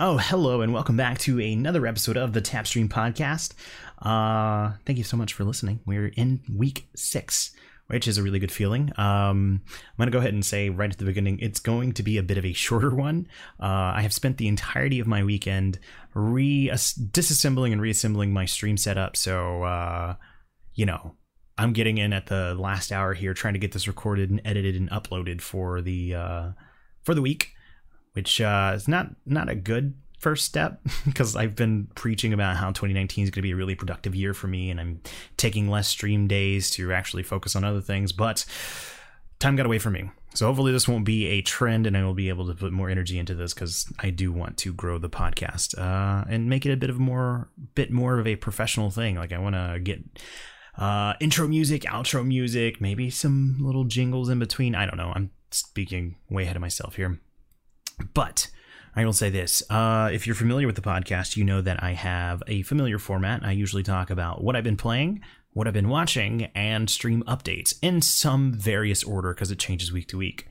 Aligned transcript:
Oh, 0.00 0.16
hello, 0.16 0.60
and 0.60 0.72
welcome 0.72 0.96
back 0.96 1.18
to 1.18 1.40
another 1.40 1.84
episode 1.84 2.16
of 2.16 2.32
the 2.32 2.40
Tapstream 2.40 2.88
Podcast. 2.88 3.54
Uh, 4.00 4.76
thank 4.86 4.96
you 4.96 5.02
so 5.02 5.16
much 5.16 5.32
for 5.32 5.42
listening. 5.42 5.80
We're 5.86 6.12
in 6.14 6.40
week 6.54 6.86
six, 6.94 7.50
which 7.88 8.06
is 8.06 8.16
a 8.16 8.22
really 8.22 8.38
good 8.38 8.52
feeling. 8.52 8.92
Um, 8.96 9.60
I'm 9.66 9.96
going 9.96 10.06
to 10.06 10.12
go 10.12 10.18
ahead 10.20 10.34
and 10.34 10.46
say 10.46 10.70
right 10.70 10.88
at 10.88 10.98
the 10.98 11.04
beginning, 11.04 11.40
it's 11.40 11.58
going 11.58 11.94
to 11.94 12.04
be 12.04 12.16
a 12.16 12.22
bit 12.22 12.38
of 12.38 12.44
a 12.44 12.52
shorter 12.52 12.94
one. 12.94 13.26
Uh, 13.58 13.90
I 13.96 14.02
have 14.02 14.12
spent 14.12 14.36
the 14.36 14.46
entirety 14.46 15.00
of 15.00 15.08
my 15.08 15.24
weekend 15.24 15.80
re 16.14 16.70
disassembling 16.70 17.72
and 17.72 17.80
reassembling 17.80 18.32
my 18.32 18.44
stream 18.44 18.76
setup, 18.76 19.16
so 19.16 19.64
uh, 19.64 20.14
you 20.74 20.86
know. 20.86 21.16
I'm 21.60 21.72
getting 21.72 21.98
in 21.98 22.12
at 22.12 22.26
the 22.26 22.54
last 22.54 22.92
hour 22.92 23.14
here, 23.14 23.34
trying 23.34 23.54
to 23.54 23.58
get 23.58 23.72
this 23.72 23.88
recorded 23.88 24.30
and 24.30 24.40
edited 24.44 24.76
and 24.76 24.88
uploaded 24.90 25.40
for 25.40 25.80
the 25.80 26.14
uh, 26.14 26.50
for 27.02 27.14
the 27.14 27.20
week 27.20 27.56
which 28.18 28.40
uh, 28.40 28.72
is 28.74 28.88
not 28.88 29.14
not 29.26 29.48
a 29.48 29.54
good 29.54 29.94
first 30.18 30.44
step 30.44 30.80
because 31.04 31.36
I've 31.36 31.54
been 31.54 31.86
preaching 31.94 32.32
about 32.32 32.56
how 32.56 32.70
2019 32.70 33.22
is 33.22 33.30
going 33.30 33.36
to 33.36 33.42
be 33.42 33.52
a 33.52 33.56
really 33.56 33.76
productive 33.76 34.12
year 34.16 34.34
for 34.34 34.48
me, 34.48 34.70
and 34.70 34.80
I'm 34.80 35.00
taking 35.36 35.70
less 35.70 35.86
stream 35.86 36.26
days 36.26 36.68
to 36.70 36.92
actually 36.92 37.22
focus 37.22 37.54
on 37.54 37.62
other 37.62 37.80
things. 37.80 38.10
But 38.10 38.44
time 39.38 39.54
got 39.54 39.66
away 39.66 39.78
from 39.78 39.92
me. 39.92 40.10
So 40.34 40.46
hopefully 40.46 40.72
this 40.72 40.88
won't 40.88 41.04
be 41.04 41.26
a 41.26 41.42
trend, 41.42 41.86
and 41.86 41.96
I 41.96 42.02
will 42.02 42.12
be 42.12 42.28
able 42.28 42.48
to 42.48 42.54
put 42.54 42.72
more 42.72 42.90
energy 42.90 43.20
into 43.20 43.36
this 43.36 43.54
because 43.54 43.86
I 44.00 44.10
do 44.10 44.32
want 44.32 44.56
to 44.58 44.72
grow 44.72 44.98
the 44.98 45.08
podcast 45.08 45.78
uh, 45.78 46.24
and 46.28 46.48
make 46.48 46.66
it 46.66 46.72
a 46.72 46.76
bit 46.76 46.90
of 46.90 46.98
more, 46.98 47.50
bit 47.76 47.92
more 47.92 48.18
of 48.18 48.26
a 48.26 48.34
professional 48.34 48.90
thing. 48.90 49.14
Like 49.14 49.32
I 49.32 49.38
want 49.38 49.54
to 49.54 49.78
get 49.80 50.00
uh, 50.76 51.14
intro 51.20 51.46
music, 51.46 51.82
outro 51.82 52.26
music, 52.26 52.80
maybe 52.80 53.10
some 53.10 53.58
little 53.60 53.84
jingles 53.84 54.28
in 54.28 54.40
between. 54.40 54.74
I 54.74 54.86
don't 54.86 54.96
know. 54.96 55.12
I'm 55.14 55.30
speaking 55.52 56.16
way 56.28 56.42
ahead 56.42 56.56
of 56.56 56.62
myself 56.62 56.96
here. 56.96 57.20
But 58.14 58.48
I 58.94 59.04
will 59.04 59.12
say 59.12 59.30
this 59.30 59.62
uh, 59.70 60.10
if 60.12 60.26
you're 60.26 60.34
familiar 60.34 60.66
with 60.66 60.76
the 60.76 60.82
podcast, 60.82 61.36
you 61.36 61.44
know 61.44 61.60
that 61.60 61.82
I 61.82 61.92
have 61.92 62.42
a 62.46 62.62
familiar 62.62 62.98
format. 62.98 63.44
I 63.44 63.52
usually 63.52 63.82
talk 63.82 64.10
about 64.10 64.42
what 64.42 64.56
I've 64.56 64.64
been 64.64 64.76
playing, 64.76 65.20
what 65.58 65.66
I've 65.66 65.74
been 65.74 65.88
watching, 65.88 66.44
and 66.54 66.88
stream 66.88 67.24
updates 67.26 67.74
in 67.82 68.00
some 68.00 68.52
various 68.52 69.02
order 69.02 69.34
because 69.34 69.50
it 69.50 69.58
changes 69.58 69.90
week 69.92 70.06
to 70.06 70.16
week. 70.16 70.46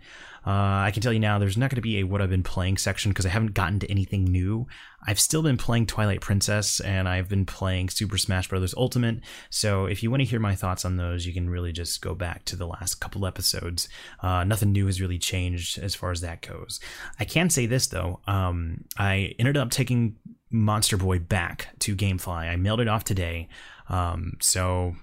Uh, 0.45 0.83
I 0.83 0.91
can 0.93 1.01
tell 1.01 1.13
you 1.13 1.19
now, 1.19 1.39
there's 1.39 1.57
not 1.57 1.69
going 1.69 1.77
to 1.77 1.81
be 1.81 1.99
a 1.99 2.03
what 2.03 2.21
I've 2.21 2.29
been 2.29 2.43
playing 2.43 2.77
section 2.77 3.11
because 3.11 3.25
I 3.25 3.29
haven't 3.29 3.53
gotten 3.53 3.79
to 3.79 3.89
anything 3.89 4.25
new. 4.25 4.67
I've 5.05 5.19
still 5.19 5.41
been 5.41 5.55
playing 5.55 5.85
Twilight 5.85 6.19
Princess 6.19 6.81
and 6.81 7.07
I've 7.07 7.29
been 7.29 7.45
playing 7.45 7.87
Super 7.87 8.17
Smash 8.17 8.49
Bros. 8.49 8.73
Ultimate. 8.75 9.21
So 9.49 9.85
if 9.85 10.03
you 10.03 10.11
want 10.11 10.21
to 10.21 10.25
hear 10.25 10.41
my 10.41 10.55
thoughts 10.55 10.83
on 10.83 10.97
those, 10.97 11.25
you 11.25 11.33
can 11.33 11.49
really 11.49 11.71
just 11.71 12.01
go 12.01 12.13
back 12.13 12.43
to 12.45 12.57
the 12.57 12.67
last 12.67 12.95
couple 12.95 13.25
episodes. 13.25 13.87
Uh, 14.21 14.43
nothing 14.43 14.73
new 14.73 14.87
has 14.87 14.99
really 14.99 15.19
changed 15.19 15.79
as 15.79 15.95
far 15.95 16.11
as 16.11 16.19
that 16.19 16.41
goes. 16.41 16.81
I 17.17 17.25
can 17.25 17.49
say 17.49 17.65
this 17.65 17.87
though, 17.87 18.19
um, 18.27 18.83
I 18.97 19.35
ended 19.39 19.55
up 19.55 19.69
taking 19.69 20.17
Monster 20.49 20.97
Boy 20.97 21.19
back 21.19 21.69
to 21.79 21.95
GameFly. 21.95 22.49
I 22.49 22.55
mailed 22.55 22.79
it 22.79 22.87
off 22.87 23.03
today. 23.03 23.49
Um, 23.89 24.37
so 24.41 24.95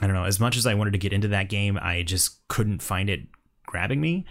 I 0.00 0.06
don't 0.06 0.14
know. 0.14 0.24
As 0.24 0.40
much 0.40 0.56
as 0.56 0.66
I 0.66 0.74
wanted 0.74 0.92
to 0.92 0.98
get 0.98 1.12
into 1.12 1.28
that 1.28 1.48
game, 1.48 1.78
I 1.80 2.02
just 2.02 2.46
couldn't 2.48 2.82
find 2.82 3.10
it 3.10 3.20
grabbing 3.66 4.00
me. 4.00 4.24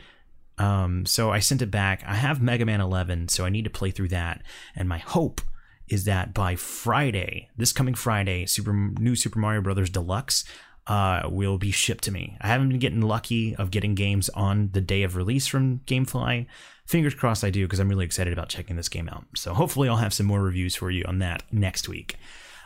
Um, 0.58 1.06
so 1.06 1.32
I 1.32 1.40
sent 1.40 1.62
it 1.62 1.72
back. 1.72 2.04
I 2.06 2.16
have 2.16 2.42
Mega 2.42 2.66
Man 2.66 2.82
11, 2.82 3.30
so 3.30 3.46
I 3.46 3.50
need 3.50 3.64
to 3.64 3.70
play 3.70 3.92
through 3.92 4.10
that. 4.10 4.42
And 4.76 4.90
my 4.90 4.98
hope 4.98 5.42
is 5.88 6.04
that 6.06 6.34
by 6.34 6.56
Friday, 6.56 7.50
this 7.58 7.72
coming 7.72 7.96
Friday, 7.96 8.46
Super 8.46 8.74
New 8.74 9.16
Super 9.16 9.40
Mario 9.40 9.62
Brothers 9.62 9.90
Deluxe 9.90 10.44
uh, 10.88 11.22
will 11.30 11.58
be 11.58 11.72
shipped 11.72 12.04
to 12.06 12.12
me. 12.12 12.36
I 12.42 12.48
haven't 12.48 12.70
been 12.70 12.80
getting 12.80 13.02
lucky 13.02 13.56
of 13.56 13.72
getting 13.72 13.96
games 13.96 14.30
on 14.30 14.70
the 14.74 14.82
day 14.82 15.04
of 15.04 15.16
release 15.16 15.48
from 15.48 15.80
GameFly. 15.80 16.48
Fingers 16.86 17.14
crossed 17.14 17.44
I 17.44 17.52
do 17.52 17.66
because 17.66 17.80
I'm 17.80 17.90
really 17.90 18.06
excited 18.06 18.34
about 18.34 18.50
checking 18.50 18.76
this 18.76 18.90
game 18.90 19.08
out. 19.10 19.26
So 19.36 19.54
hopefully 19.54 19.88
I'll 19.88 19.98
have 19.98 20.14
some 20.14 20.26
more 20.26 20.42
reviews 20.42 20.76
for 20.76 20.90
you 20.90 21.06
on 21.08 21.20
that 21.20 21.44
next 21.52 21.88
week. 21.88 22.16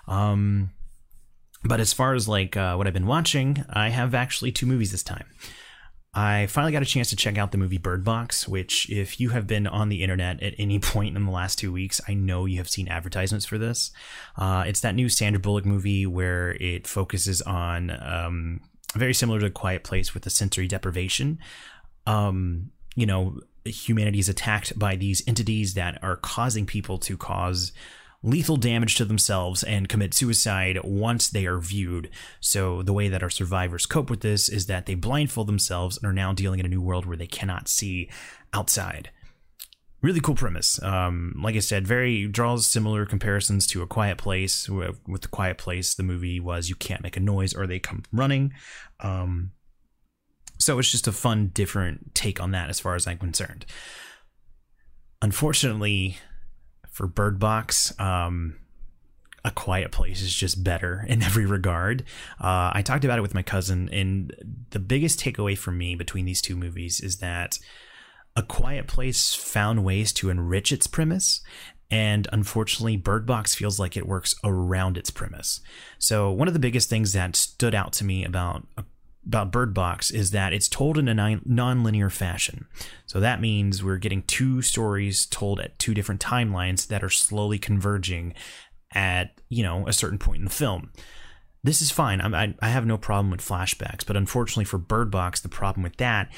Um, 0.08 0.72
but 1.64 1.80
as 1.80 1.94
far 1.94 2.14
as 2.14 2.28
like 2.28 2.58
uh, 2.58 2.76
what 2.76 2.88
I've 2.88 2.94
been 2.94 3.08
watching, 3.08 3.64
I 3.70 3.90
have 3.90 4.14
actually 4.14 4.52
two 4.52 4.66
movies 4.66 4.92
this 4.92 5.04
time. 5.04 5.26
I 6.16 6.46
finally 6.46 6.72
got 6.72 6.84
a 6.84 6.86
chance 6.86 7.10
to 7.10 7.16
check 7.16 7.40
out 7.40 7.52
the 7.52 7.58
movie 7.58 7.80
Bird 7.80 8.04
Box, 8.04 8.48
which, 8.48 8.88
if 8.90 9.20
you 9.20 9.30
have 9.30 9.48
been 9.48 9.66
on 9.66 9.90
the 9.90 10.04
internet 10.04 10.44
at 10.44 10.54
any 10.60 10.78
point 10.94 11.18
in 11.18 11.26
the 11.26 11.32
last 11.32 11.58
two 11.58 11.72
weeks, 11.72 12.00
I 12.08 12.14
know 12.14 12.46
you 12.46 12.58
have 12.58 12.70
seen 12.70 12.88
advertisements 12.88 13.46
for 13.46 13.58
this. 13.58 13.92
Uh, 14.38 14.64
it's 14.68 14.82
that 14.82 14.94
new 14.94 15.10
Sandra 15.10 15.40
Bullock 15.40 15.66
movie 15.66 16.06
where 16.06 16.52
it 16.60 16.86
focuses 16.86 17.42
on 17.42 17.90
um, 17.90 18.62
very 18.94 19.14
similar 19.14 19.40
to 19.40 19.50
Quiet 19.50 19.84
Place 19.84 20.14
with 20.14 20.24
the 20.24 20.30
sensory 20.30 20.68
deprivation. 20.68 21.40
Um, 22.06 22.72
you 22.96 23.08
know, 23.08 23.40
humanity 23.66 24.20
is 24.20 24.30
attacked 24.30 24.78
by 24.78 24.96
these 24.96 25.24
entities 25.28 25.74
that 25.74 25.98
are 26.04 26.18
causing 26.18 26.68
people 26.68 27.00
to 27.00 27.18
cause 27.18 27.72
lethal 28.24 28.58
damage 28.58 28.96
to 28.96 29.06
themselves 29.06 29.62
and 29.64 29.90
commit 29.90 30.14
suicide 30.14 30.80
once 30.84 31.30
they 31.30 31.46
are 31.46 31.60
viewed. 31.60 32.10
So, 32.40 32.82
the 32.82 32.94
way 32.94 33.10
that 33.10 33.22
our 33.22 33.30
survivors 33.30 33.86
cope 33.86 34.10
with 34.10 34.22
this 34.22 34.50
is 34.50 34.66
that 34.68 34.86
they 34.86 34.96
blindfold 34.96 35.48
themselves 35.48 35.98
and 35.98 36.08
are 36.08 36.14
now 36.14 36.34
dealing 36.34 36.60
in 36.60 36.66
a 36.66 36.70
new 36.70 36.82
world 36.82 37.06
where 37.06 37.18
they 37.18 37.28
cannot 37.28 37.68
see 37.68 38.10
outside. 38.54 39.10
Really 40.02 40.20
cool 40.20 40.36
premise. 40.36 40.82
Um, 40.84 41.40
like 41.42 41.56
I 41.56 41.60
said, 41.60 41.88
very 41.88 42.28
draws 42.28 42.68
similar 42.68 43.06
comparisons 43.06 43.66
to 43.68 43.82
A 43.82 43.88
Quiet 43.88 44.18
Place. 44.18 44.68
With 44.68 45.22
The 45.22 45.30
Quiet 45.30 45.58
Place, 45.58 45.94
the 45.94 46.04
movie 46.04 46.40
was 46.42 46.68
you 46.68 46.76
can't 46.76 47.04
make 47.04 47.16
a 47.16 47.22
noise 47.22 47.54
or 47.54 47.68
they 47.68 47.80
come 47.80 48.04
running. 48.12 48.54
Um, 49.00 49.52
so 50.60 50.78
it's 50.80 50.92
just 50.92 51.08
a 51.08 51.14
fun, 51.14 51.52
different 51.54 52.16
take 52.16 52.42
on 52.42 52.52
that 52.52 52.70
as 52.70 52.80
far 52.80 52.96
as 52.96 53.08
I'm 53.08 53.18
concerned. 53.18 53.66
Unfortunately, 55.22 56.18
for 56.94 57.08
Bird 57.08 57.40
Box. 57.40 57.94
Um, 58.00 58.56
a 59.44 59.52
Quiet 59.52 59.92
Place 59.92 60.22
is 60.22 60.34
just 60.34 60.64
better 60.64 61.04
in 61.10 61.22
every 61.22 61.46
regard. 61.46 62.04
Uh, 62.40 62.72
I 62.74 62.82
talked 62.82 63.04
about 63.04 63.20
it 63.20 63.24
with 63.24 63.34
my 63.34 63.44
cousin, 63.44 63.90
and 63.92 64.34
the 64.70 64.80
biggest 64.80 65.20
takeaway 65.20 65.58
for 65.58 65.72
me 65.72 65.96
between 65.96 66.24
these 66.24 66.42
two 66.42 66.56
movies 66.56 67.02
is 67.02 67.18
that 67.18 67.60
A 68.38 68.44
Quiet 68.44 68.88
Place 68.88 69.34
found 69.34 69.84
ways 69.84 70.14
to 70.14 70.30
enrich 70.30 70.72
its 70.72 70.88
premise, 70.88 71.42
and 71.92 72.28
unfortunately, 72.32 72.96
Bird 72.96 73.26
Box 73.26 73.54
feels 73.54 73.80
like 73.80 73.98
it 73.98 74.08
works 74.08 74.34
around 74.44 74.98
its 74.98 75.10
premise. 75.10 75.60
So, 76.00 76.32
one 76.32 76.48
of 76.48 76.54
the 76.54 76.60
biggest 76.60 76.90
things 76.90 77.14
that 77.14 77.36
stood 77.36 77.76
out 77.76 77.94
to 77.94 78.06
me 78.06 78.24
about 78.24 78.66
A 78.78 78.86
about 79.26 79.52
Bird 79.52 79.74
Box 79.74 80.12
is 80.12 80.32
that 80.32 80.54
it's 80.54 80.68
told 80.68 80.98
in 80.98 81.08
a 81.08 81.40
non-linear 81.46 82.10
fashion. 82.10 82.66
So 83.06 83.20
that 83.20 83.42
means 83.42 83.84
we're 83.84 83.98
getting 83.98 84.24
two 84.24 84.62
stories 84.62 85.26
told 85.26 85.60
at 85.60 85.80
two 85.80 85.94
different 85.94 86.22
timelines 86.22 86.88
that 86.88 87.04
are 87.04 87.10
slowly 87.10 87.58
converging 87.58 88.34
at, 88.94 89.40
you 89.50 89.64
know, 89.64 89.88
a 89.88 89.94
certain 89.94 90.20
point 90.20 90.40
in 90.40 90.46
the 90.46 90.52
film. 90.52 90.92
This 91.64 91.82
is 91.82 91.92
fine. 91.92 92.20
I, 92.20 92.54
I 92.60 92.70
have 92.70 92.86
no 92.86 92.98
problem 92.98 93.32
with 93.32 93.40
flashbacks, 93.40 94.06
but 94.06 94.18
unfortunately 94.18 94.66
for 94.66 94.78
Bird 94.78 95.10
Box, 95.10 95.40
the 95.40 95.50
problem 95.50 95.84
with 95.84 95.98
that 95.98 96.30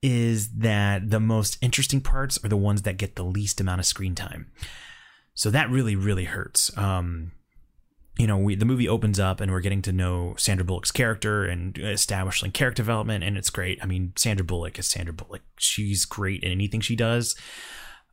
is 0.00 0.50
that 0.58 1.10
the 1.10 1.20
most 1.20 1.58
interesting 1.60 2.00
parts 2.00 2.38
are 2.44 2.48
the 2.48 2.56
ones 2.56 2.82
that 2.82 2.96
get 2.96 3.16
the 3.16 3.24
least 3.24 3.60
amount 3.60 3.80
of 3.80 3.86
screen 3.86 4.14
time. 4.14 4.50
So 5.34 5.50
that 5.50 5.70
really, 5.70 5.96
really 5.96 6.24
hurts. 6.24 6.76
Um, 6.76 7.32
you 8.18 8.26
know, 8.26 8.36
we, 8.36 8.54
the 8.54 8.64
movie 8.64 8.88
opens 8.88 9.18
up 9.18 9.40
and 9.40 9.50
we're 9.50 9.60
getting 9.60 9.82
to 9.82 9.92
know 9.92 10.34
Sandra 10.36 10.64
Bullock's 10.64 10.92
character 10.92 11.44
and 11.44 11.76
establishing 11.78 12.52
character 12.52 12.82
development, 12.82 13.24
and 13.24 13.38
it's 13.38 13.50
great. 13.50 13.78
I 13.82 13.86
mean, 13.86 14.12
Sandra 14.16 14.44
Bullock 14.44 14.78
is 14.78 14.86
Sandra 14.86 15.14
Bullock. 15.14 15.42
She's 15.58 16.04
great 16.04 16.42
in 16.42 16.52
anything 16.52 16.80
she 16.80 16.94
does, 16.94 17.34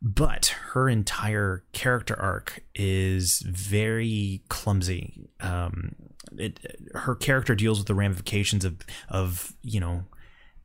but 0.02 0.56
her 0.72 0.88
entire 0.88 1.66
character 1.74 2.20
arc 2.20 2.64
is 2.76 3.40
very 3.46 4.42
clumsy. 4.48 5.30
Um, 5.42 5.96
it, 6.38 6.78
her 6.96 7.16
character 7.16 7.54
deals 7.54 7.80
with 7.80 7.88
the 7.88 7.96
ramifications 7.96 8.64
of 8.64 8.78
of 9.10 9.54
you 9.64 9.80
know 9.80 10.06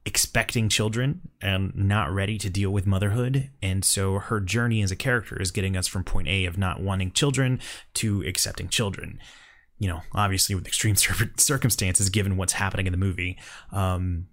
expecting 0.06 0.68
children 0.68 1.20
and 1.40 1.74
not 1.74 2.12
ready 2.12 2.36
to 2.38 2.50
deal 2.50 2.70
with 2.70 2.86
motherhood. 2.86 3.50
And 3.62 3.84
so 3.84 4.18
her 4.18 4.40
journey 4.40 4.82
as 4.82 4.90
a 4.90 4.96
character 4.96 5.40
is 5.40 5.50
getting 5.50 5.76
us 5.76 5.86
from 5.86 6.04
point 6.04 6.28
A 6.28 6.44
of 6.44 6.58
not 6.58 6.80
wanting 6.80 7.12
children 7.12 7.60
to 7.94 8.22
accepting 8.26 8.68
children. 8.68 9.18
You 9.78 9.88
know, 9.88 10.02
obviously 10.12 10.54
with 10.54 10.66
extreme 10.66 10.96
circumstances 11.36 12.10
given 12.10 12.36
what's 12.36 12.52
happening 12.54 12.86
in 12.86 12.92
the 12.92 12.98
movie. 12.98 13.38
Um, 13.72 14.28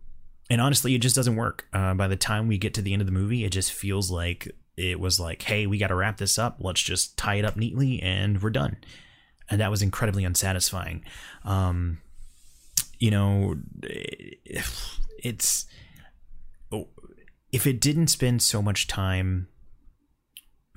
and 0.50 0.60
honestly, 0.60 0.94
it 0.94 1.00
just 1.00 1.16
doesn't 1.16 1.38
work. 1.38 1.66
Uh, 1.72 1.94
by 1.94 2.10
the 2.10 2.18
time 2.18 2.48
we 2.48 2.58
get 2.58 2.74
to 2.74 2.82
the 2.82 2.92
end 2.92 3.02
of 3.02 3.06
the 3.06 3.14
movie, 3.14 3.46
it 3.46 3.52
just 3.52 3.72
feels 3.72 4.12
like 4.12 4.52
it 4.76 5.00
was 5.00 5.20
like, 5.20 5.42
hey, 5.44 5.68
we 5.68 5.78
got 5.78 5.88
to 5.88 5.96
wrap 5.96 6.18
this 6.18 6.38
up. 6.38 6.58
Let's 6.60 6.82
just 6.82 7.18
tie 7.18 7.36
it 7.36 7.46
up 7.46 7.56
neatly 7.56 8.02
and 8.02 8.42
we're 8.42 8.50
done. 8.50 8.78
And 9.50 9.62
that 9.62 9.72
was 9.72 9.82
incredibly 9.82 10.26
unsatisfying. 10.26 11.06
Um, 11.46 12.00
you 13.00 13.12
know, 13.12 13.56
it's 15.22 15.66
oh, 16.72 16.88
if 17.52 17.66
it 17.68 17.80
didn't 17.82 18.08
spend 18.08 18.42
so 18.42 18.62
much 18.62 18.88
time 18.88 19.48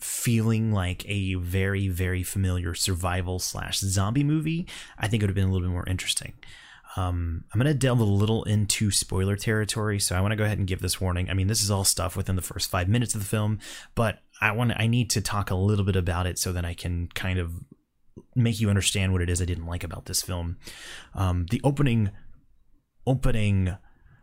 feeling 0.00 0.73
like 0.73 1.08
a 1.08 1.35
very 1.35 1.88
very 1.88 2.23
familiar 2.23 2.75
survival 2.75 3.38
slash 3.38 3.79
zombie 3.79 4.25
movie 4.25 4.67
i 4.99 5.08
think 5.08 5.23
it 5.23 5.25
would 5.25 5.31
have 5.31 5.35
been 5.35 5.49
a 5.49 5.52
little 5.52 5.67
bit 5.67 5.73
more 5.73 5.88
interesting 5.88 6.35
Um, 6.96 7.44
I'm 7.52 7.61
going 7.61 7.73
to 7.73 7.79
delve 7.79 7.99
a 8.00 8.05
little 8.05 8.44
into 8.44 8.91
spoiler 8.93 9.37
territory, 9.37 9.99
so 9.99 10.14
I 10.14 10.20
want 10.20 10.31
to 10.31 10.37
go 10.37 10.44
ahead 10.44 10.58
and 10.58 10.67
give 10.67 10.81
this 10.81 11.00
warning. 11.00 11.29
I 11.29 11.35
mean, 11.35 11.49
this 11.49 11.62
is 11.62 11.70
all 11.70 11.82
stuff 11.82 12.17
within 12.17 12.37
the 12.37 12.43
first 12.43 12.70
five 12.70 12.88
minutes 12.88 13.17
of 13.17 13.20
the 13.20 13.26
film, 13.26 13.58
but 13.97 14.20
I 14.40 14.52
want 14.52 14.73
I 14.76 14.87
need 14.87 15.11
to 15.11 15.20
talk 15.20 15.50
a 15.50 15.56
little 15.56 15.85
bit 15.85 15.97
about 15.97 16.26
it 16.29 16.38
so 16.38 16.52
that 16.52 16.64
I 16.64 16.73
can 16.75 17.08
kind 17.14 17.40
of 17.40 17.50
make 18.37 18.61
you 18.61 18.69
understand 18.69 19.12
what 19.12 19.23
it 19.23 19.31
is 19.31 19.43
I 19.43 19.44
didn't 19.44 19.67
like 19.67 19.82
about 19.82 20.05
this 20.06 20.23
film. 20.23 20.56
Um, 21.14 21.47
the 21.50 21.61
opening 21.64 22.11
opening 23.06 23.76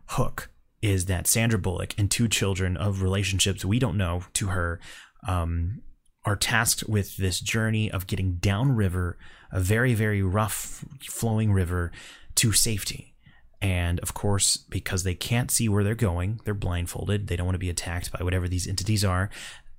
hook 0.06 0.50
is 0.80 1.06
that 1.06 1.26
Sandra 1.26 1.58
Bullock 1.58 1.94
and 1.96 2.10
two 2.10 2.28
children 2.28 2.76
of 2.76 3.02
relationships 3.02 3.64
we 3.64 3.78
don't 3.78 3.96
know 3.96 4.24
to 4.34 4.48
her 4.48 4.80
um, 5.26 5.82
are 6.24 6.36
tasked 6.36 6.88
with 6.88 7.16
this 7.16 7.40
journey 7.40 7.90
of 7.90 8.06
getting 8.06 8.34
downriver, 8.34 9.16
a 9.52 9.60
very, 9.60 9.94
very 9.94 10.22
rough 10.22 10.84
flowing 11.00 11.52
river, 11.52 11.92
to 12.36 12.52
safety. 12.52 13.14
And 13.60 14.00
of 14.00 14.12
course, 14.12 14.56
because 14.56 15.04
they 15.04 15.14
can't 15.14 15.50
see 15.50 15.68
where 15.68 15.84
they're 15.84 15.94
going, 15.94 16.40
they're 16.44 16.54
blindfolded. 16.54 17.28
They 17.28 17.36
don't 17.36 17.46
want 17.46 17.54
to 17.54 17.60
be 17.60 17.70
attacked 17.70 18.10
by 18.10 18.24
whatever 18.24 18.48
these 18.48 18.66
entities 18.66 19.04
are. 19.04 19.30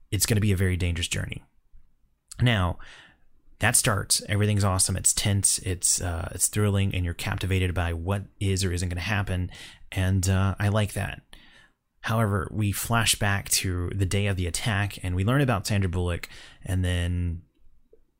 It's 0.09 0.25
going 0.25 0.37
to 0.37 0.41
be 0.41 0.53
a 0.53 0.57
very 0.57 0.77
dangerous 0.77 1.09
journey. 1.09 1.43
Now, 2.41 2.77
that 3.59 3.75
starts. 3.75 4.21
Everything's 4.27 4.63
awesome. 4.63 4.95
It's 4.95 5.13
tense. 5.13 5.59
It's 5.59 6.01
uh, 6.01 6.29
it's 6.33 6.47
thrilling, 6.47 6.93
and 6.93 7.05
you're 7.05 7.13
captivated 7.13 7.73
by 7.73 7.93
what 7.93 8.23
is 8.39 8.63
or 8.63 8.71
isn't 8.71 8.89
going 8.89 8.97
to 8.97 9.01
happen. 9.01 9.51
And 9.95 10.27
uh, 10.27 10.55
I 10.59 10.69
like 10.69 10.93
that. 10.93 11.21
However, 12.01 12.49
we 12.51 12.71
flash 12.71 13.15
back 13.15 13.49
to 13.49 13.89
the 13.95 14.05
day 14.05 14.27
of 14.27 14.35
the 14.35 14.47
attack, 14.47 14.99
and 15.03 15.15
we 15.15 15.23
learn 15.23 15.41
about 15.41 15.65
Sandra 15.65 15.89
Bullock, 15.89 16.27
and 16.65 16.83
then 16.83 17.43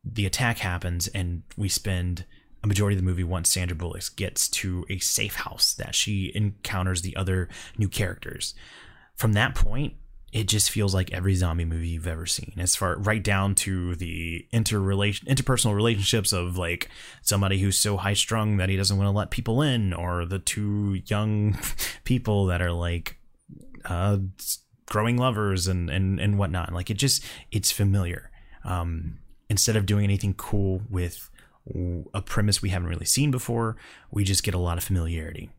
the 0.05 0.25
attack 0.25 0.59
happens, 0.59 1.07
and 1.09 1.43
we 1.57 1.67
spend 1.67 2.25
a 2.63 2.67
majority 2.67 2.95
of 2.95 3.01
the 3.01 3.05
movie 3.05 3.25
once 3.25 3.49
Sandra 3.49 3.75
Bullock 3.75 4.03
gets 4.15 4.47
to 4.49 4.85
a 4.89 4.99
safe 4.99 5.35
house 5.35 5.73
that 5.73 5.95
she 5.95 6.31
encounters 6.33 7.01
the 7.01 7.15
other 7.17 7.49
new 7.77 7.89
characters. 7.89 8.53
From 9.15 9.33
that 9.33 9.53
point, 9.53 9.95
it 10.33 10.47
just 10.47 10.71
feels 10.71 10.95
like 10.95 11.13
every 11.13 11.35
zombie 11.35 11.63
movie 11.63 11.89
you've 11.89 12.07
ever 12.07 12.25
seen. 12.25 12.53
As 12.57 12.75
far 12.75 12.97
right 12.97 13.23
down 13.23 13.53
to 13.55 13.95
the 13.95 14.47
interrelation 14.51 15.27
interpersonal 15.27 15.75
relationships 15.75 16.33
of 16.33 16.57
like 16.57 16.89
somebody 17.21 17.59
who's 17.59 17.77
so 17.77 17.97
high 17.97 18.15
strung 18.15 18.57
that 18.57 18.67
he 18.67 18.75
doesn't 18.75 18.97
want 18.97 19.07
to 19.07 19.11
let 19.11 19.29
people 19.29 19.61
in 19.61 19.93
or 19.93 20.25
the 20.25 20.39
two 20.39 20.99
young 21.05 21.57
people 22.03 22.47
that 22.47 22.63
are 22.63 22.71
like 22.71 23.17
uh 23.85 24.17
growing 24.87 25.17
lovers 25.17 25.67
and 25.67 25.91
and 25.91 26.19
and 26.19 26.39
whatnot. 26.39 26.73
Like 26.73 26.89
it 26.89 26.97
just 26.97 27.23
it's 27.51 27.71
familiar. 27.71 28.31
Um 28.65 29.19
instead 29.51 29.75
of 29.75 29.85
doing 29.85 30.03
anything 30.03 30.33
cool 30.33 30.81
with 30.89 31.29
a 32.13 32.21
premise 32.21 32.61
we 32.61 32.69
haven't 32.69 32.89
really 32.89 33.05
seen 33.05 33.29
before 33.29 33.77
we 34.11 34.23
just 34.23 34.43
get 34.43 34.53
a 34.53 34.57
lot 34.57 34.77
of 34.77 34.83
familiarity 34.83 35.49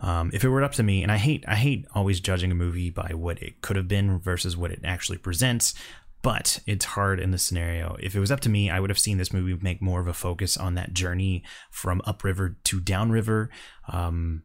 um, 0.00 0.30
if 0.32 0.44
it 0.44 0.48
were 0.48 0.62
up 0.62 0.72
to 0.72 0.82
me, 0.82 1.02
and 1.02 1.10
I 1.10 1.16
hate 1.16 1.44
I 1.46 1.56
hate 1.56 1.86
always 1.94 2.20
judging 2.20 2.52
a 2.52 2.56
movie 2.56 2.90
by 2.90 3.12
what 3.14 3.42
it 3.42 3.60
could 3.62 3.76
have 3.76 3.88
been 3.88 4.18
versus 4.18 4.56
what 4.56 4.70
it 4.70 4.80
actually 4.84 5.18
presents, 5.18 5.74
but 6.22 6.60
it's 6.66 6.84
hard 6.84 7.20
in 7.20 7.30
this 7.30 7.42
scenario. 7.42 7.96
If 8.00 8.14
it 8.14 8.20
was 8.20 8.30
up 8.30 8.40
to 8.40 8.48
me, 8.48 8.70
I 8.70 8.80
would 8.80 8.90
have 8.90 8.98
seen 8.98 9.18
this 9.18 9.32
movie 9.32 9.58
make 9.60 9.82
more 9.82 10.00
of 10.00 10.06
a 10.06 10.12
focus 10.14 10.56
on 10.56 10.74
that 10.74 10.92
journey 10.92 11.42
from 11.70 12.02
upriver 12.04 12.56
to 12.64 12.80
downriver, 12.80 13.50
um, 13.88 14.42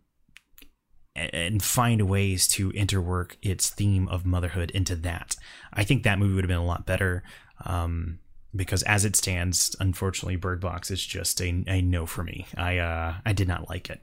and 1.16 1.64
find 1.64 2.10
ways 2.10 2.48
to 2.50 2.72
interwork 2.72 3.36
its 3.42 3.70
theme 3.70 4.08
of 4.08 4.26
motherhood 4.26 4.72
into 4.72 4.96
that. 4.96 5.36
I 5.72 5.84
think 5.84 6.04
that 6.04 6.20
movie 6.20 6.34
would 6.34 6.44
have 6.44 6.50
been 6.50 6.58
a 6.58 6.66
lot 6.66 6.86
better. 6.86 7.24
Um, 7.66 8.20
because 8.56 8.84
as 8.84 9.06
it 9.06 9.16
stands, 9.16 9.76
unfortunately, 9.80 10.36
Bird 10.36 10.62
Box 10.62 10.92
is 10.92 11.04
just 11.06 11.42
a, 11.42 11.64
a 11.68 11.82
no 11.82 12.06
for 12.06 12.24
me. 12.24 12.46
I 12.56 12.78
uh, 12.78 13.16
I 13.26 13.34
did 13.34 13.48
not 13.48 13.70
like 13.70 13.90
it. 13.90 14.02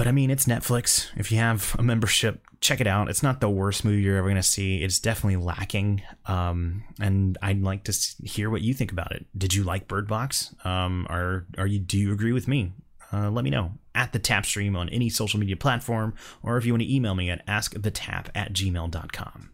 But 0.00 0.08
I 0.08 0.12
mean, 0.12 0.30
it's 0.30 0.46
Netflix. 0.46 1.10
If 1.14 1.30
you 1.30 1.36
have 1.36 1.76
a 1.78 1.82
membership, 1.82 2.40
check 2.62 2.80
it 2.80 2.86
out. 2.86 3.10
It's 3.10 3.22
not 3.22 3.42
the 3.42 3.50
worst 3.50 3.84
movie 3.84 4.00
you're 4.00 4.16
ever 4.16 4.28
going 4.28 4.36
to 4.36 4.42
see. 4.42 4.82
It's 4.82 4.98
definitely 4.98 5.36
lacking. 5.36 6.00
Um, 6.24 6.84
and 6.98 7.36
I'd 7.42 7.60
like 7.60 7.84
to 7.84 7.92
hear 8.24 8.48
what 8.48 8.62
you 8.62 8.72
think 8.72 8.92
about 8.92 9.12
it. 9.12 9.26
Did 9.36 9.52
you 9.52 9.62
like 9.62 9.88
Bird 9.88 10.08
Box? 10.08 10.54
Um, 10.64 11.06
are 11.10 11.44
are 11.58 11.66
you 11.66 11.80
do 11.80 11.98
you 11.98 12.14
agree 12.14 12.32
with 12.32 12.48
me? 12.48 12.72
Uh, 13.12 13.30
let 13.30 13.44
me 13.44 13.50
know 13.50 13.72
at 13.94 14.14
the 14.14 14.18
tap 14.18 14.46
stream 14.46 14.74
on 14.74 14.88
any 14.88 15.10
social 15.10 15.38
media 15.38 15.58
platform, 15.58 16.14
or 16.42 16.56
if 16.56 16.64
you 16.64 16.72
want 16.72 16.82
to 16.82 16.90
email 16.90 17.14
me 17.14 17.28
at 17.28 17.46
askthetap 17.46 18.28
at 18.34 18.54
gmail.com. 18.54 19.50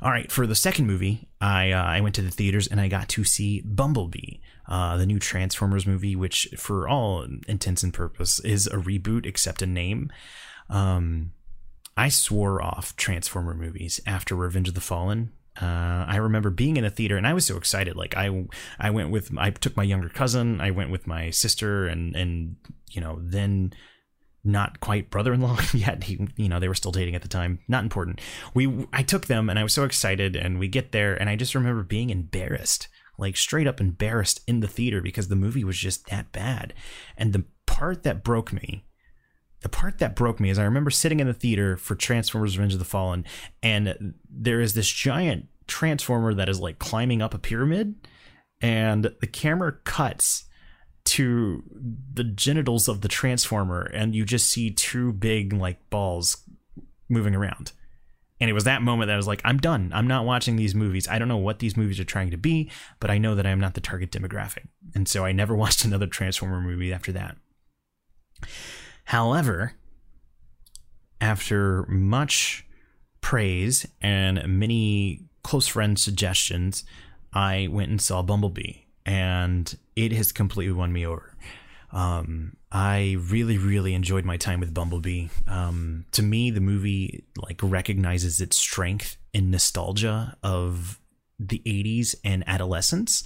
All 0.00 0.10
right, 0.10 0.32
for 0.32 0.46
the 0.46 0.54
second 0.54 0.86
movie, 0.86 1.28
I 1.42 1.72
uh, 1.72 1.84
I 1.84 2.00
went 2.00 2.14
to 2.14 2.22
the 2.22 2.30
theaters 2.30 2.68
and 2.68 2.80
I 2.80 2.88
got 2.88 3.10
to 3.10 3.22
see 3.22 3.60
Bumblebee 3.66 4.38
uh, 4.68 4.96
the 4.96 5.06
new 5.06 5.18
Transformers 5.18 5.86
movie, 5.86 6.16
which 6.16 6.48
for 6.56 6.88
all 6.88 7.26
intents 7.48 7.82
and 7.82 7.92
purpose 7.92 8.38
is 8.40 8.66
a 8.66 8.76
reboot 8.76 9.26
except 9.26 9.62
a 9.62 9.66
name. 9.66 10.10
Um, 10.68 11.32
I 11.96 12.08
swore 12.08 12.62
off 12.62 12.96
Transformer 12.96 13.54
movies 13.54 14.00
after 14.06 14.34
Revenge 14.34 14.68
of 14.68 14.74
the 14.74 14.80
Fallen. 14.80 15.32
Uh, 15.60 16.06
I 16.08 16.16
remember 16.16 16.48
being 16.48 16.78
in 16.78 16.84
a 16.84 16.90
theater 16.90 17.18
and 17.18 17.26
I 17.26 17.34
was 17.34 17.44
so 17.44 17.56
excited. 17.56 17.94
Like 17.94 18.16
I, 18.16 18.46
I 18.78 18.90
went 18.90 19.10
with, 19.10 19.30
I 19.36 19.50
took 19.50 19.76
my 19.76 19.82
younger 19.82 20.08
cousin, 20.08 20.60
I 20.60 20.70
went 20.70 20.90
with 20.90 21.06
my 21.06 21.28
sister, 21.30 21.86
and 21.86 22.16
and 22.16 22.56
you 22.90 23.02
know 23.02 23.18
then 23.20 23.74
not 24.44 24.80
quite 24.80 25.10
brother-in-law 25.10 25.58
yet. 25.74 26.04
He, 26.04 26.26
you 26.36 26.48
know, 26.48 26.58
they 26.58 26.68
were 26.68 26.74
still 26.74 26.90
dating 26.92 27.14
at 27.14 27.22
the 27.22 27.28
time. 27.28 27.60
Not 27.68 27.84
important. 27.84 28.20
We, 28.54 28.86
I 28.92 29.02
took 29.02 29.26
them 29.26 29.48
and 29.48 29.58
I 29.58 29.62
was 29.62 29.72
so 29.72 29.84
excited, 29.84 30.36
and 30.36 30.58
we 30.58 30.68
get 30.68 30.92
there, 30.92 31.14
and 31.14 31.28
I 31.28 31.36
just 31.36 31.54
remember 31.54 31.82
being 31.82 32.10
embarrassed 32.10 32.88
like 33.22 33.36
straight 33.36 33.66
up 33.66 33.80
embarrassed 33.80 34.42
in 34.46 34.60
the 34.60 34.68
theater 34.68 35.00
because 35.00 35.28
the 35.28 35.36
movie 35.36 35.64
was 35.64 35.78
just 35.78 36.06
that 36.10 36.30
bad. 36.32 36.74
And 37.16 37.32
the 37.32 37.44
part 37.64 38.02
that 38.02 38.22
broke 38.22 38.52
me, 38.52 38.84
the 39.60 39.68
part 39.68 39.98
that 39.98 40.14
broke 40.14 40.40
me 40.40 40.50
is 40.50 40.58
I 40.58 40.64
remember 40.64 40.90
sitting 40.90 41.20
in 41.20 41.26
the 41.26 41.32
theater 41.32 41.76
for 41.76 41.94
Transformers 41.94 42.58
Revenge 42.58 42.74
of 42.74 42.78
the 42.78 42.84
Fallen, 42.84 43.24
and 43.62 44.14
there 44.28 44.60
is 44.60 44.74
this 44.74 44.88
giant 44.88 45.46
transformer 45.66 46.34
that 46.34 46.48
is 46.48 46.60
like 46.60 46.78
climbing 46.78 47.22
up 47.22 47.32
a 47.32 47.38
pyramid, 47.38 47.94
and 48.60 49.04
the 49.20 49.26
camera 49.26 49.72
cuts 49.84 50.44
to 51.04 51.62
the 52.12 52.24
genitals 52.24 52.88
of 52.88 53.00
the 53.00 53.08
transformer, 53.08 53.82
and 53.82 54.14
you 54.14 54.24
just 54.24 54.48
see 54.48 54.70
two 54.70 55.12
big 55.12 55.52
like 55.52 55.88
balls 55.90 56.44
moving 57.08 57.34
around. 57.34 57.72
And 58.42 58.50
it 58.50 58.54
was 58.54 58.64
that 58.64 58.82
moment 58.82 59.06
that 59.06 59.14
I 59.14 59.16
was 59.16 59.28
like, 59.28 59.40
I'm 59.44 59.58
done. 59.58 59.92
I'm 59.94 60.08
not 60.08 60.24
watching 60.24 60.56
these 60.56 60.74
movies. 60.74 61.06
I 61.06 61.20
don't 61.20 61.28
know 61.28 61.36
what 61.36 61.60
these 61.60 61.76
movies 61.76 62.00
are 62.00 62.04
trying 62.04 62.32
to 62.32 62.36
be, 62.36 62.72
but 62.98 63.08
I 63.08 63.16
know 63.16 63.36
that 63.36 63.46
I 63.46 63.50
am 63.50 63.60
not 63.60 63.74
the 63.74 63.80
target 63.80 64.10
demographic. 64.10 64.66
And 64.96 65.06
so 65.06 65.24
I 65.24 65.30
never 65.30 65.54
watched 65.62 65.84
another 65.84 66.08
Transformer 66.08 66.60
movie 66.60 66.92
after 66.92 67.12
that. 67.12 67.36
However, 69.04 69.74
after 71.20 71.86
much 71.86 72.66
praise 73.20 73.86
and 74.00 74.44
many 74.58 75.22
close 75.44 75.68
friend 75.68 75.96
suggestions, 75.96 76.82
I 77.32 77.68
went 77.70 77.90
and 77.90 78.02
saw 78.02 78.22
Bumblebee, 78.22 78.86
and 79.06 79.72
it 79.94 80.10
has 80.10 80.32
completely 80.32 80.72
won 80.72 80.92
me 80.92 81.06
over. 81.06 81.36
Um, 81.92 82.56
I 82.70 83.16
really, 83.20 83.58
really 83.58 83.94
enjoyed 83.94 84.24
my 84.24 84.36
time 84.36 84.60
with 84.60 84.72
Bumblebee. 84.72 85.28
Um, 85.46 86.06
to 86.12 86.22
me, 86.22 86.50
the 86.50 86.60
movie 86.60 87.24
like 87.36 87.60
recognizes 87.62 88.40
its 88.40 88.56
strength 88.56 89.18
in 89.34 89.50
nostalgia 89.50 90.36
of 90.42 90.98
the 91.48 91.62
80s 91.66 92.14
and 92.24 92.44
adolescence, 92.46 93.24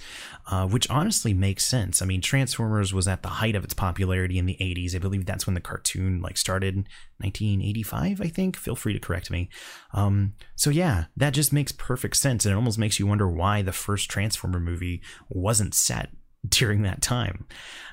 uh, 0.49 0.67
which 0.67 0.89
honestly 0.89 1.33
makes 1.33 1.65
sense. 1.65 2.01
I 2.01 2.05
mean, 2.05 2.21
Transformers 2.21 2.93
was 2.93 3.07
at 3.07 3.21
the 3.21 3.29
height 3.29 3.55
of 3.55 3.63
its 3.63 3.73
popularity 3.73 4.37
in 4.37 4.45
the 4.45 4.57
80s. 4.59 4.95
I 4.95 4.99
believe 4.99 5.25
that's 5.25 5.45
when 5.45 5.53
the 5.53 5.61
cartoon 5.61 6.21
like 6.21 6.37
started, 6.37 6.75
1985, 7.19 8.21
I 8.21 8.27
think. 8.27 8.57
Feel 8.57 8.75
free 8.75 8.93
to 8.93 8.99
correct 8.99 9.29
me. 9.29 9.49
Um, 9.93 10.33
so 10.55 10.69
yeah, 10.69 11.05
that 11.15 11.33
just 11.33 11.53
makes 11.53 11.71
perfect 11.71 12.17
sense, 12.17 12.45
and 12.45 12.53
it 12.53 12.55
almost 12.55 12.79
makes 12.79 12.99
you 12.99 13.07
wonder 13.07 13.29
why 13.29 13.61
the 13.61 13.71
first 13.71 14.09
Transformer 14.09 14.59
movie 14.59 15.01
wasn't 15.29 15.75
set 15.75 16.09
during 16.49 16.83
that 16.83 17.01
time. 17.01 17.45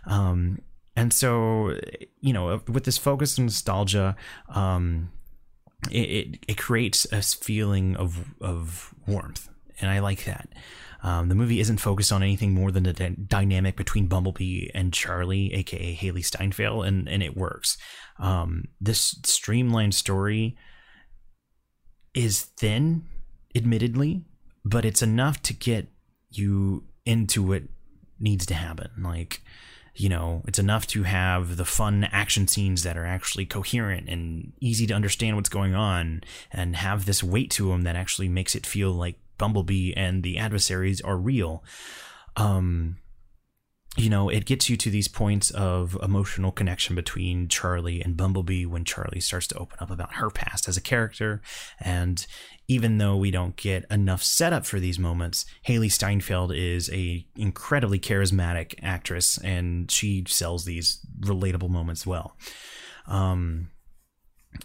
Um, 0.06 0.60
and 0.96 1.12
so, 1.12 1.78
you 2.20 2.32
know, 2.32 2.60
with 2.68 2.84
this 2.84 2.98
focus 2.98 3.38
on 3.38 3.46
nostalgia, 3.46 4.16
um, 4.48 5.10
it, 5.90 5.98
it, 5.98 6.38
it 6.48 6.58
creates 6.58 7.06
a 7.12 7.20
feeling 7.22 7.96
of 7.96 8.34
of 8.40 8.94
warmth, 9.06 9.48
and 9.80 9.90
I 9.90 9.98
like 9.98 10.24
that. 10.24 10.48
Um, 11.02 11.28
the 11.28 11.34
movie 11.34 11.60
isn't 11.60 11.78
focused 11.78 12.12
on 12.12 12.22
anything 12.22 12.54
more 12.54 12.70
than 12.70 12.84
the 12.84 12.94
d- 12.94 13.16
dynamic 13.26 13.76
between 13.76 14.06
Bumblebee 14.06 14.68
and 14.72 14.92
Charlie, 14.92 15.52
aka 15.52 15.94
Hailee 15.94 16.24
Steinfeld, 16.24 16.86
and 16.86 17.08
and 17.08 17.22
it 17.22 17.36
works. 17.36 17.76
Um, 18.18 18.64
this 18.80 19.20
streamlined 19.24 19.94
story 19.94 20.56
is 22.14 22.42
thin, 22.42 23.04
admittedly, 23.54 24.24
but 24.64 24.84
it's 24.84 25.02
enough 25.02 25.42
to 25.42 25.52
get 25.52 25.88
you 26.30 26.84
into 27.04 27.42
what 27.42 27.62
needs 28.24 28.44
to 28.46 28.54
happen. 28.54 28.90
Like 28.98 29.42
you 29.96 30.08
know, 30.08 30.42
it's 30.46 30.58
enough 30.58 30.86
to 30.88 31.04
have 31.04 31.56
the 31.56 31.64
fun 31.64 32.04
action 32.10 32.48
scenes 32.48 32.82
that 32.82 32.96
are 32.96 33.06
actually 33.06 33.46
coherent 33.46 34.08
and 34.08 34.52
easy 34.60 34.86
to 34.88 34.94
understand 34.94 35.36
what's 35.36 35.48
going 35.48 35.74
on 35.74 36.22
and 36.50 36.74
have 36.74 37.04
this 37.04 37.22
weight 37.22 37.50
to 37.52 37.68
them 37.68 37.82
that 37.82 37.94
actually 37.94 38.28
makes 38.28 38.56
it 38.56 38.66
feel 38.66 38.90
like 38.90 39.16
Bumblebee 39.38 39.92
and 39.94 40.22
the 40.24 40.36
adversaries 40.36 41.00
are 41.00 41.16
real. 41.16 41.62
Um, 42.36 42.96
you 43.96 44.10
know, 44.10 44.28
it 44.28 44.44
gets 44.44 44.68
you 44.68 44.76
to 44.78 44.90
these 44.90 45.06
points 45.06 45.52
of 45.52 45.96
emotional 46.02 46.50
connection 46.50 46.96
between 46.96 47.46
Charlie 47.46 48.02
and 48.02 48.16
Bumblebee 48.16 48.66
when 48.66 48.84
Charlie 48.84 49.20
starts 49.20 49.46
to 49.48 49.58
open 49.58 49.78
up 49.80 49.90
about 49.90 50.14
her 50.14 50.30
past 50.30 50.66
as 50.66 50.76
a 50.76 50.80
character. 50.80 51.40
And 51.78 52.26
even 52.66 52.98
though 52.98 53.16
we 53.16 53.30
don't 53.30 53.56
get 53.56 53.84
enough 53.90 54.22
setup 54.22 54.64
for 54.64 54.80
these 54.80 54.98
moments, 54.98 55.44
Hailee 55.68 55.92
Steinfeld 55.92 56.52
is 56.54 56.90
a 56.90 57.26
incredibly 57.36 57.98
charismatic 57.98 58.74
actress 58.82 59.38
and 59.38 59.90
she 59.90 60.24
sells 60.26 60.64
these 60.64 61.00
relatable 61.20 61.68
moments 61.68 62.06
well. 62.06 62.36
Um, 63.06 63.68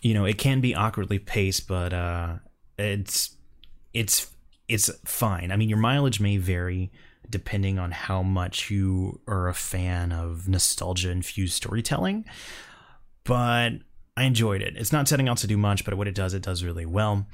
you 0.01 0.13
know, 0.13 0.25
it 0.25 0.37
can 0.37 0.61
be 0.61 0.75
awkwardly 0.75 1.19
paced, 1.19 1.67
but 1.67 1.93
uh, 1.93 2.35
it's 2.77 3.35
it's 3.93 4.31
it's 4.67 4.89
fine. 5.05 5.51
I 5.51 5.57
mean, 5.57 5.67
your 5.67 5.79
mileage 5.79 6.19
may 6.19 6.37
vary 6.37 6.91
depending 7.29 7.77
on 7.77 7.91
how 7.91 8.23
much 8.23 8.71
you 8.71 9.19
are 9.27 9.47
a 9.47 9.53
fan 9.53 10.11
of 10.11 10.47
nostalgia 10.47 11.11
infused 11.11 11.53
storytelling. 11.53 12.25
But 13.23 13.73
I 14.17 14.23
enjoyed 14.23 14.61
it. 14.61 14.75
It's 14.77 14.91
not 14.91 15.07
setting 15.07 15.29
out 15.29 15.37
to 15.37 15.47
do 15.47 15.57
much, 15.57 15.85
but 15.85 15.95
what 15.95 16.07
it 16.07 16.15
does, 16.15 16.33
it 16.33 16.41
does 16.41 16.63
really 16.63 16.85
well. 16.85 17.27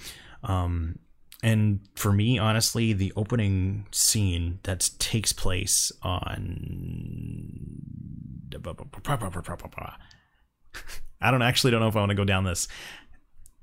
Um, 0.44 1.00
and 1.44 1.80
for 1.96 2.12
me, 2.12 2.38
honestly, 2.38 2.94
the 2.94 3.12
opening 3.16 3.88
scene 3.92 4.60
that 4.64 4.90
takes 5.00 5.34
place 5.34 5.92
on. 6.02 6.52
I 11.22 11.32
don't 11.32 11.42
actually 11.42 11.72
don't 11.72 11.80
know 11.82 11.88
if 11.88 11.96
I 11.96 12.00
want 12.00 12.12
to 12.12 12.16
go 12.16 12.26
down 12.26 12.44
this 12.44 12.68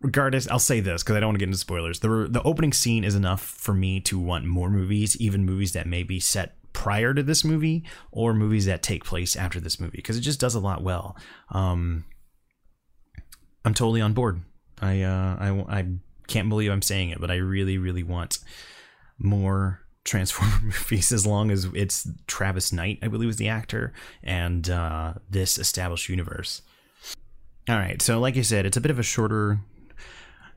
regardless, 0.02 0.48
I'll 0.48 0.58
say 0.58 0.80
this 0.80 1.02
because 1.02 1.16
I 1.16 1.20
don't 1.20 1.28
want 1.28 1.36
to 1.36 1.38
get 1.38 1.48
into 1.48 1.58
spoilers. 1.58 2.00
The 2.00 2.26
the 2.28 2.42
opening 2.42 2.72
scene 2.72 3.04
is 3.04 3.14
enough 3.14 3.40
for 3.40 3.72
me 3.72 4.00
to 4.00 4.18
want 4.18 4.44
more 4.44 4.68
movies, 4.68 5.16
even 5.18 5.44
movies 5.44 5.72
that 5.72 5.86
may 5.86 6.02
be 6.02 6.20
set 6.20 6.56
prior 6.72 7.14
to 7.14 7.22
this 7.22 7.44
movie 7.44 7.84
or 8.10 8.34
movies 8.34 8.66
that 8.66 8.82
take 8.82 9.04
place 9.04 9.36
after 9.36 9.60
this 9.60 9.78
movie 9.78 9.98
because 9.98 10.16
it 10.16 10.22
just 10.22 10.40
does 10.40 10.54
a 10.54 10.60
lot 10.60 10.82
well. 10.82 11.16
Um, 11.50 12.04
I'm 13.64 13.74
totally 13.74 14.00
on 14.00 14.12
board. 14.12 14.42
I 14.80 15.02
uh, 15.02 15.36
I 15.38 15.78
I 15.80 15.86
can't 16.26 16.48
believe 16.48 16.70
I'm 16.70 16.82
saying 16.82 17.10
it, 17.10 17.20
but 17.20 17.30
I 17.30 17.36
really 17.36 17.78
really 17.78 18.02
want 18.02 18.38
more 19.18 19.80
Transformer 20.04 20.60
movies 20.62 21.12
as 21.12 21.26
long 21.26 21.50
as 21.50 21.66
it's 21.74 22.08
Travis 22.26 22.72
Knight, 22.72 22.98
I 23.02 23.08
believe 23.08 23.28
was 23.28 23.36
the 23.36 23.48
actor, 23.48 23.92
and 24.22 24.68
uh, 24.68 25.14
this 25.30 25.58
established 25.58 26.08
universe. 26.08 26.62
All 27.68 27.76
right, 27.76 28.02
so 28.02 28.18
like 28.18 28.36
I 28.36 28.42
said, 28.42 28.66
it's 28.66 28.76
a 28.76 28.80
bit 28.80 28.90
of 28.90 28.98
a 28.98 29.04
shorter 29.04 29.60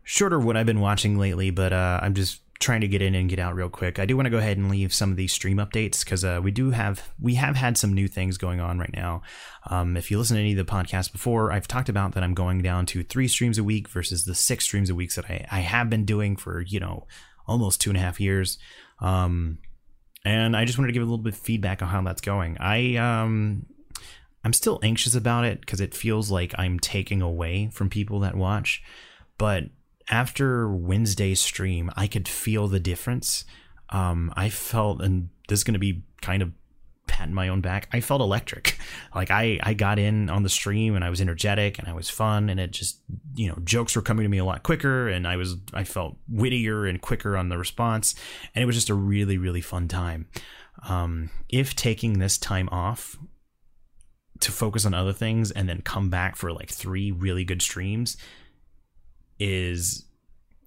shorter 0.03 0.39
what 0.39 0.57
I've 0.57 0.65
been 0.65 0.79
watching 0.79 1.17
lately, 1.17 1.51
but 1.51 1.73
uh, 1.73 1.99
I'm 2.01 2.13
just 2.13 2.41
trying 2.59 2.81
to 2.81 2.87
get 2.87 3.01
in 3.01 3.15
and 3.15 3.29
get 3.29 3.39
out 3.39 3.55
real 3.55 3.69
quick. 3.69 3.99
I 3.99 4.05
do 4.05 4.15
want 4.15 4.27
to 4.27 4.31
go 4.31 4.37
ahead 4.37 4.57
and 4.57 4.69
leave 4.69 4.93
some 4.93 5.11
of 5.11 5.17
these 5.17 5.33
stream 5.33 5.57
updates 5.57 6.05
because 6.05 6.23
uh, 6.23 6.39
we 6.41 6.51
do 6.51 6.71
have 6.71 7.09
we 7.19 7.35
have 7.35 7.55
had 7.55 7.77
some 7.77 7.93
new 7.93 8.07
things 8.07 8.37
going 8.37 8.59
on 8.59 8.79
right 8.79 8.93
now. 8.93 9.21
Um, 9.69 9.97
if 9.97 10.09
you 10.09 10.17
listen 10.17 10.35
to 10.35 10.41
any 10.41 10.57
of 10.57 10.65
the 10.65 10.71
podcasts 10.71 11.11
before, 11.11 11.51
I've 11.51 11.67
talked 11.67 11.89
about 11.89 12.13
that 12.13 12.23
I'm 12.23 12.33
going 12.33 12.61
down 12.61 12.85
to 12.87 13.03
three 13.03 13.27
streams 13.27 13.57
a 13.57 13.63
week 13.63 13.89
versus 13.89 14.23
the 14.23 14.35
six 14.35 14.65
streams 14.65 14.89
a 14.89 14.95
week 14.95 15.13
that 15.15 15.25
I, 15.29 15.45
I 15.51 15.59
have 15.59 15.89
been 15.89 16.05
doing 16.05 16.37
for 16.37 16.61
you 16.61 16.79
know 16.79 17.07
almost 17.47 17.81
two 17.81 17.89
and 17.89 17.97
a 17.97 18.01
half 18.01 18.19
years. 18.19 18.57
Um, 18.99 19.59
and 20.23 20.55
I 20.55 20.65
just 20.65 20.77
wanted 20.77 20.87
to 20.87 20.93
give 20.93 21.03
a 21.03 21.05
little 21.05 21.17
bit 21.19 21.33
of 21.33 21.39
feedback 21.39 21.81
on 21.81 21.89
how 21.89 22.01
that's 22.01 22.21
going. 22.21 22.57
I 22.59 22.95
um, 22.95 23.65
I'm 24.45 24.53
still 24.53 24.79
anxious 24.81 25.13
about 25.13 25.43
it 25.43 25.59
because 25.59 25.81
it 25.81 25.93
feels 25.93 26.31
like 26.31 26.53
I'm 26.57 26.79
taking 26.79 27.21
away 27.21 27.69
from 27.73 27.89
people 27.89 28.21
that 28.21 28.35
watch, 28.35 28.81
but 29.37 29.65
after 30.09 30.69
Wednesday's 30.69 31.41
stream, 31.41 31.91
I 31.95 32.07
could 32.07 32.27
feel 32.27 32.67
the 32.67 32.79
difference. 32.79 33.45
Um, 33.89 34.33
I 34.35 34.49
felt, 34.49 35.01
and 35.01 35.29
this 35.47 35.59
is 35.59 35.63
going 35.63 35.73
to 35.73 35.79
be 35.79 36.03
kind 36.21 36.41
of 36.41 36.51
patting 37.07 37.33
my 37.33 37.47
own 37.49 37.61
back. 37.61 37.87
I 37.93 38.01
felt 38.01 38.21
electric. 38.21 38.77
Like 39.13 39.31
I, 39.31 39.61
I 39.63 39.75
got 39.75 39.97
in 39.97 40.29
on 40.29 40.43
the 40.43 40.49
stream 40.49 40.93
and 40.93 41.01
I 41.01 41.09
was 41.09 41.21
energetic 41.21 41.79
and 41.79 41.87
I 41.87 41.93
was 41.93 42.09
fun 42.09 42.49
and 42.49 42.59
it 42.59 42.71
just, 42.71 42.99
you 43.33 43.47
know, 43.47 43.57
jokes 43.63 43.95
were 43.95 44.01
coming 44.01 44.25
to 44.25 44.29
me 44.29 44.39
a 44.39 44.43
lot 44.43 44.61
quicker 44.61 45.07
and 45.07 45.25
I 45.25 45.37
was, 45.37 45.55
I 45.73 45.85
felt 45.85 46.17
wittier 46.27 46.85
and 46.85 46.99
quicker 46.99 47.37
on 47.37 47.47
the 47.47 47.57
response. 47.57 48.13
And 48.53 48.61
it 48.61 48.65
was 48.65 48.75
just 48.75 48.89
a 48.89 48.93
really, 48.93 49.37
really 49.37 49.61
fun 49.61 49.87
time. 49.87 50.27
Um, 50.89 51.29
if 51.47 51.77
taking 51.77 52.19
this 52.19 52.37
time 52.37 52.67
off 52.73 53.17
to 54.41 54.51
focus 54.51 54.85
on 54.85 54.93
other 54.93 55.13
things 55.13 55.49
and 55.49 55.69
then 55.69 55.81
come 55.81 56.09
back 56.09 56.35
for 56.35 56.51
like 56.51 56.69
three 56.69 57.09
really 57.11 57.45
good 57.45 57.61
streams 57.61 58.17
is 59.39 60.05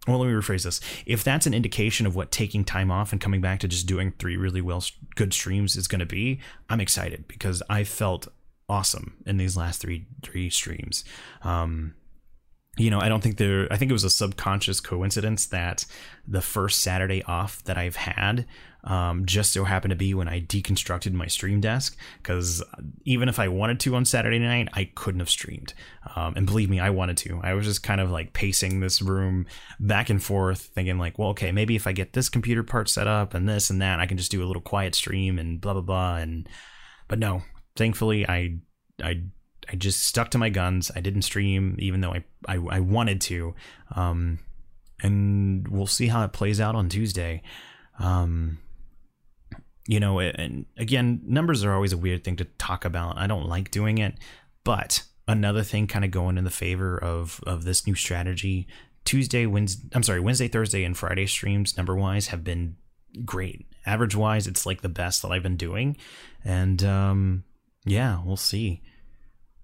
well 0.07 0.19
let 0.19 0.29
me 0.29 0.33
rephrase 0.33 0.65
this. 0.65 0.81
If 1.07 1.23
that's 1.23 1.47
an 1.47 1.55
indication 1.55 2.07
of 2.07 2.17
what 2.17 2.31
taking 2.31 2.65
time 2.65 2.91
off 2.91 3.13
and 3.13 3.21
coming 3.21 3.41
back 3.41 3.61
to 3.61 3.69
just 3.69 3.87
doing 3.87 4.13
three 4.19 4.37
really 4.37 4.61
well 4.63 4.83
good 5.17 5.33
streams 5.33 5.77
is 5.77 5.89
going 5.89 6.01
to 6.01 6.07
be 6.07 6.41
i'm 6.71 6.81
excited 6.81 7.27
because 7.29 7.63
i 7.69 7.85
felt 7.85 8.29
awesome 8.69 9.17
in 9.27 9.37
these 9.39 9.57
last 9.57 9.81
three 9.81 10.07
three 10.23 10.51
streams. 10.51 11.05
Um 11.43 11.95
you 12.79 12.91
know 12.91 13.01
i 13.01 13.09
don't 13.09 13.23
think 13.23 13.37
there 13.37 13.67
i 13.73 13.77
think 13.77 13.91
it 13.91 13.93
was 13.93 14.05
a 14.05 14.11
subconscious 14.11 14.81
coincidence 14.81 15.47
that 15.47 15.85
the 16.27 16.41
first 16.41 16.81
saturday 16.81 17.23
off 17.25 17.63
that 17.65 17.77
i've 17.77 17.97
had 17.97 18.47
um, 18.85 19.27
just 19.27 19.53
so 19.53 19.65
happened 19.65 19.91
to 19.91 19.97
be 19.97 20.15
when 20.15 20.29
I 20.29 20.41
deconstructed 20.41 21.13
my 21.13 21.27
stream 21.27 21.61
desk 21.61 21.97
because 22.23 22.63
even 23.05 23.29
if 23.29 23.39
I 23.39 23.49
wanted 23.49 23.81
to 23.81 23.95
on 23.97 24.05
Saturday 24.05 24.39
night, 24.39 24.69
I 24.73 24.91
couldn't 24.95 25.21
have 25.21 25.29
streamed. 25.29 25.75
Um, 26.15 26.35
and 26.37 26.47
believe 26.47 26.71
me, 26.71 26.79
I 26.81 26.91
wanted 26.91 27.17
to. 27.19 27.41
I 27.43 27.55
was 27.55 27.67
just 27.67 27.83
kind 27.83 28.01
of 28.01 28.11
like 28.11 28.33
pacing 28.33 28.81
this 28.81 29.03
room 29.03 29.47
back 29.81 30.11
and 30.11 30.23
forth, 30.23 30.71
thinking 30.75 30.99
like, 30.99 31.19
well, 31.19 31.31
okay, 31.31 31.53
maybe 31.53 31.77
if 31.77 31.87
I 31.87 31.93
get 31.93 32.13
this 32.13 32.29
computer 32.29 32.63
part 32.63 32.89
set 32.89 33.07
up 33.07 33.35
and 33.35 33.49
this 33.49 33.69
and 33.69 33.83
that, 33.83 34.01
I 34.01 34.07
can 34.07 34.17
just 34.17 34.31
do 34.31 34.43
a 34.43 34.47
little 34.47 34.63
quiet 34.63 34.95
stream 34.95 35.39
and 35.39 35.61
blah 35.61 35.73
blah 35.73 35.83
blah. 35.83 36.17
And 36.17 36.49
but 37.09 37.19
no, 37.19 37.43
thankfully, 37.77 38.29
I 38.29 38.59
I 39.03 39.23
I 39.69 39.77
just 39.77 40.05
stuck 40.05 40.31
to 40.31 40.39
my 40.39 40.49
guns. 40.49 40.91
I 40.97 41.01
didn't 41.01 41.23
stream, 41.23 41.77
even 41.79 42.01
though 42.01 42.13
I 42.13 42.25
I, 42.47 42.57
I 42.57 42.81
wanted 42.81 43.21
to. 43.23 43.55
Um, 43.95 44.39
and 45.03 45.69
we'll 45.69 45.87
see 45.87 46.09
how 46.09 46.25
it 46.25 46.33
plays 46.33 46.61
out 46.61 46.75
on 46.75 46.89
Tuesday. 46.89 47.43
Um, 47.99 48.59
you 49.87 50.01
know, 50.01 50.21
and 50.21 50.67
again, 50.77 51.21
numbers 51.25 51.65
are 51.65 51.73
always 51.73 51.93
a 51.93 51.99
weird 51.99 52.25
thing 52.25 52.37
to 52.37 52.45
talk 52.45 52.85
about. 52.85 53.17
I 53.17 53.27
don't 53.27 53.47
like 53.47 53.71
doing 53.71 53.99
it, 53.99 54.15
but 54.65 55.03
another 55.27 55.63
thing 55.63 55.87
kind 55.87 56.05
of 56.05 56.11
going 56.11 56.39
in 56.39 56.45
the 56.45 56.51
favor 56.51 57.03
of 57.03 57.41
of 57.47 57.65
this 57.65 57.87
new 57.87 57.95
strategy. 57.95 58.67
Tuesday, 59.05 59.47
Wednesday, 59.47 59.89
I'm 59.95 60.03
sorry, 60.03 60.21
Wednesday, 60.21 60.49
Thursday, 60.49 60.85
and 60.85 60.97
Friday 60.97 61.27
streams 61.27 61.77
number 61.77 61.97
wise 61.97 62.29
have 62.29 62.45
been 62.45 62.77
great. 63.25 63.67
Average 63.87 64.15
wise, 64.15 64.47
it's 64.47 64.67
like 64.67 64.83
the 64.83 64.89
best 64.89 65.23
that 65.23 65.31
I've 65.31 65.43
been 65.43 65.57
doing, 65.57 65.97
and 66.45 66.83
um, 66.85 67.45
yeah, 67.87 68.21
we'll 68.23 68.37
see. 68.37 68.83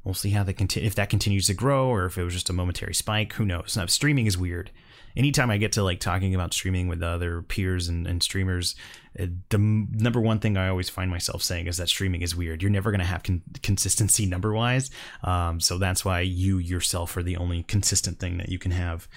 We'll 0.05 0.15
see 0.15 0.31
how 0.31 0.45
that 0.45 0.55
continue 0.55 0.87
if 0.87 0.95
that 0.97 1.11
continues 1.11 1.47
to 1.47 1.55
grow 1.55 1.89
or 1.89 2.05
if 2.05 2.19
it 2.19 2.25
was 2.25 2.35
just 2.35 2.51
a 2.51 2.53
momentary 2.53 2.95
spike. 2.95 3.33
Who 3.35 3.45
knows? 3.45 3.77
Now, 3.77 3.87
streaming 3.87 4.27
is 4.27 4.37
weird 4.37 4.71
anytime 5.17 5.51
I 5.51 5.59
get 5.59 5.73
to 5.73 5.83
like 5.83 6.01
talking 6.01 6.35
about 6.35 6.53
streaming 6.53 6.89
with 6.89 7.03
other 7.03 7.43
peers 7.43 7.89
and, 7.89 8.07
and 8.07 8.23
streamers, 8.23 8.75
the 9.15 9.59
number 9.59 10.21
one 10.21 10.41
thing 10.41 10.57
I 10.57 10.69
always 10.69 10.89
find 10.89 11.11
myself 11.11 11.43
saying 11.43 11.67
is 11.67 11.77
that 11.77 11.89
streaming 11.89 12.23
is 12.23 12.35
weird. 12.35 12.63
You're 12.63 12.71
never 12.71 12.91
going 12.91 13.01
to 13.01 13.07
have 13.07 13.23
con- 13.23 13.43
consistency 13.63 14.27
number 14.27 14.53
wise. 14.53 14.91
Um, 15.23 15.61
so 15.61 15.79
that's 15.79 16.05
why 16.05 16.21
you 16.21 16.59
yourself 16.59 17.17
are 17.17 17.23
the 17.23 17.37
only 17.37 17.63
consistent 17.65 18.19
thing 18.19 18.39
that 18.39 18.49
you 18.49 18.59
can 18.59 18.73
have. 18.73 19.09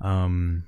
Um, 0.00 0.64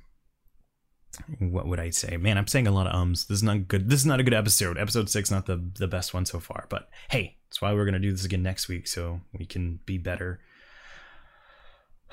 what 1.39 1.67
would 1.67 1.81
I 1.81 1.91
say? 1.91 2.17
Man, 2.17 2.39
I'm 2.39 2.47
saying 2.47 2.67
a 2.67 2.71
lot 2.71 2.87
of 2.87 2.95
ums. 2.95 3.27
This 3.27 3.37
is 3.37 3.43
not 3.43 3.69
good. 3.69 3.89
This 3.89 4.01
is 4.01 4.07
not 4.07 4.21
a 4.21 4.23
good 4.23 4.35
episode. 4.35 4.79
Episode 4.79 5.09
six, 5.09 5.31
not 5.31 5.47
the 5.47 5.63
the 5.79 5.89
best 5.89 6.15
one 6.15 6.27
so 6.27 6.41
far. 6.41 6.67
But 6.69 6.89
hey, 7.11 7.37
that's 7.49 7.61
why 7.61 7.73
we're 7.73 7.85
gonna 7.85 7.99
do 7.99 8.13
this 8.13 8.25
again 8.25 8.43
next 8.43 8.69
week, 8.69 8.87
so 8.87 9.21
we 9.37 9.47
can 9.47 9.81
be 9.87 9.99
better. 9.99 10.41